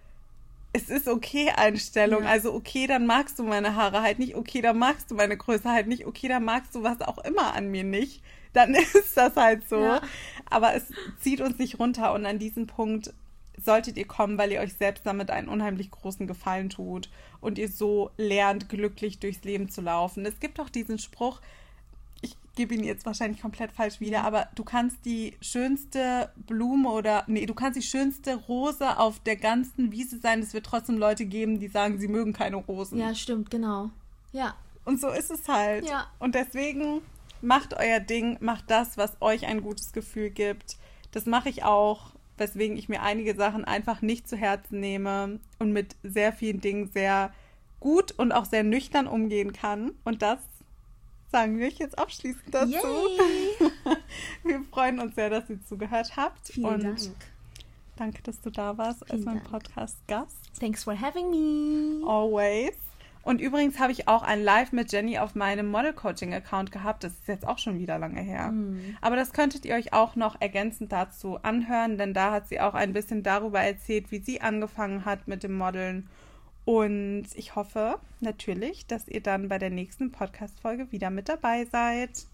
es 0.73 0.89
ist 0.89 1.07
okay 1.07 1.51
Einstellung. 1.55 2.23
Ja. 2.23 2.29
Also 2.29 2.53
okay, 2.53 2.87
dann 2.87 3.05
magst 3.05 3.39
du 3.39 3.43
meine 3.43 3.75
Haare 3.75 4.01
halt 4.01 4.19
nicht, 4.19 4.35
okay, 4.35 4.61
dann 4.61 4.79
magst 4.79 5.11
du 5.11 5.15
meine 5.15 5.37
Größe 5.37 5.69
halt 5.69 5.87
nicht, 5.87 6.05
okay, 6.05 6.27
dann 6.27 6.43
magst 6.43 6.75
du 6.75 6.83
was 6.83 6.99
auch 7.01 7.19
immer 7.19 7.53
an 7.53 7.69
mir 7.69 7.83
nicht 7.83 8.21
dann 8.53 8.73
ist 8.93 9.17
das 9.17 9.35
halt 9.35 9.67
so. 9.67 9.83
Ja. 9.83 10.01
Aber 10.49 10.75
es 10.75 10.85
zieht 11.19 11.41
uns 11.41 11.57
nicht 11.57 11.79
runter 11.79 12.13
und 12.13 12.25
an 12.25 12.39
diesen 12.39 12.67
Punkt 12.67 13.13
solltet 13.61 13.97
ihr 13.97 14.07
kommen, 14.07 14.37
weil 14.37 14.51
ihr 14.51 14.61
euch 14.61 14.73
selbst 14.73 15.05
damit 15.05 15.29
einen 15.29 15.49
unheimlich 15.49 15.91
großen 15.91 16.27
Gefallen 16.27 16.69
tut 16.69 17.09
und 17.41 17.57
ihr 17.57 17.69
so 17.69 18.11
lernt, 18.17 18.69
glücklich 18.69 19.19
durchs 19.19 19.43
Leben 19.43 19.69
zu 19.69 19.81
laufen. 19.81 20.25
Es 20.25 20.39
gibt 20.39 20.59
auch 20.59 20.69
diesen 20.69 20.97
Spruch, 20.97 21.41
ich 22.21 22.37
gebe 22.55 22.73
ihn 22.73 22.83
jetzt 22.83 23.05
wahrscheinlich 23.05 23.41
komplett 23.41 23.71
falsch 23.71 23.99
wieder, 23.99 24.23
aber 24.23 24.47
du 24.55 24.63
kannst 24.63 25.05
die 25.05 25.35
schönste 25.41 26.31
Blume 26.35 26.89
oder, 26.89 27.23
nee, 27.27 27.45
du 27.45 27.53
kannst 27.53 27.77
die 27.77 27.85
schönste 27.85 28.35
Rose 28.35 28.97
auf 28.97 29.19
der 29.19 29.35
ganzen 29.35 29.91
Wiese 29.91 30.19
sein. 30.19 30.39
Es 30.41 30.53
wird 30.53 30.65
trotzdem 30.65 30.97
Leute 30.97 31.25
geben, 31.25 31.59
die 31.59 31.67
sagen, 31.67 31.99
sie 31.99 32.07
mögen 32.07 32.31
keine 32.31 32.55
Rosen. 32.55 32.99
Ja, 32.99 33.13
stimmt, 33.13 33.51
genau. 33.51 33.89
Ja. 34.31 34.55
Und 34.85 35.01
so 35.01 35.09
ist 35.09 35.31
es 35.31 35.47
halt. 35.47 35.87
Ja. 35.87 36.07
Und 36.19 36.35
deswegen 36.35 37.01
macht 37.41 37.73
euer 37.73 37.99
Ding, 37.99 38.37
macht 38.39 38.69
das, 38.69 38.97
was 38.97 39.21
euch 39.21 39.45
ein 39.45 39.61
gutes 39.61 39.91
Gefühl 39.91 40.29
gibt. 40.29 40.77
Das 41.11 41.25
mache 41.25 41.49
ich 41.49 41.63
auch, 41.63 42.12
weswegen 42.37 42.77
ich 42.77 42.89
mir 42.89 43.01
einige 43.01 43.35
Sachen 43.35 43.65
einfach 43.65 44.01
nicht 44.01 44.27
zu 44.27 44.35
Herzen 44.35 44.79
nehme 44.79 45.39
und 45.59 45.71
mit 45.71 45.95
sehr 46.03 46.33
vielen 46.33 46.61
Dingen 46.61 46.89
sehr 46.91 47.33
gut 47.79 48.11
und 48.11 48.31
auch 48.31 48.45
sehr 48.45 48.63
nüchtern 48.63 49.07
umgehen 49.07 49.53
kann. 49.53 49.91
Und 50.03 50.21
das 50.21 50.39
sagen 51.31 51.57
wir 51.59 51.67
euch 51.67 51.79
jetzt 51.79 51.97
abschließend 51.97 52.53
dazu. 52.53 52.71
Yay! 52.71 53.71
Wir 54.43 54.61
freuen 54.71 54.99
uns 54.99 55.15
sehr, 55.15 55.29
dass 55.29 55.49
ihr 55.49 55.61
zugehört 55.65 56.15
habt. 56.15 56.47
Vielen 56.47 56.65
und 56.65 56.83
Dank. 56.83 56.99
danke, 57.95 58.21
dass 58.21 58.39
du 58.39 58.51
da 58.51 58.77
warst 58.77 59.01
als 59.01 59.11
Vielen 59.11 59.25
mein 59.25 59.37
Dank. 59.37 59.49
Podcast-Gast. 59.49 60.37
Thanks 60.59 60.83
for 60.83 60.99
having 60.99 61.29
me. 61.31 62.07
Always. 62.07 62.92
Und 63.23 63.39
übrigens 63.39 63.79
habe 63.79 63.93
ich 63.93 64.09
auch 64.09 64.21
ein 64.21 64.43
Live 64.43 64.73
mit 64.73 64.91
Jenny 64.91 65.17
auf 65.17 65.33
meinem 65.33 65.71
Model-Coaching-Account 65.71 66.71
gehabt. 66.71 67.05
Das 67.05 67.13
ist 67.13 67.27
jetzt 67.27 67.47
auch 67.47 67.57
schon 67.57 67.79
wieder 67.79 67.97
lange 67.97 68.21
her. 68.21 68.51
Mhm. 68.51 68.97
Aber 68.99 69.15
das 69.15 69.31
könntet 69.31 69.65
ihr 69.65 69.75
euch 69.75 69.93
auch 69.93 70.17
noch 70.17 70.39
ergänzend 70.41 70.91
dazu 70.91 71.37
anhören, 71.41 71.97
denn 71.97 72.13
da 72.13 72.31
hat 72.31 72.49
sie 72.49 72.59
auch 72.59 72.73
ein 72.73 72.91
bisschen 72.91 73.23
darüber 73.23 73.61
erzählt, 73.61 74.11
wie 74.11 74.19
sie 74.19 74.41
angefangen 74.41 75.05
hat 75.05 75.27
mit 75.29 75.43
dem 75.43 75.57
Modeln. 75.57 76.09
Und 76.65 77.27
ich 77.35 77.55
hoffe 77.55 77.99
natürlich, 78.19 78.87
dass 78.87 79.07
ihr 79.07 79.21
dann 79.21 79.47
bei 79.47 79.57
der 79.57 79.69
nächsten 79.69 80.11
Podcast-Folge 80.11 80.91
wieder 80.91 81.09
mit 81.09 81.29
dabei 81.29 81.65
seid. 81.65 82.27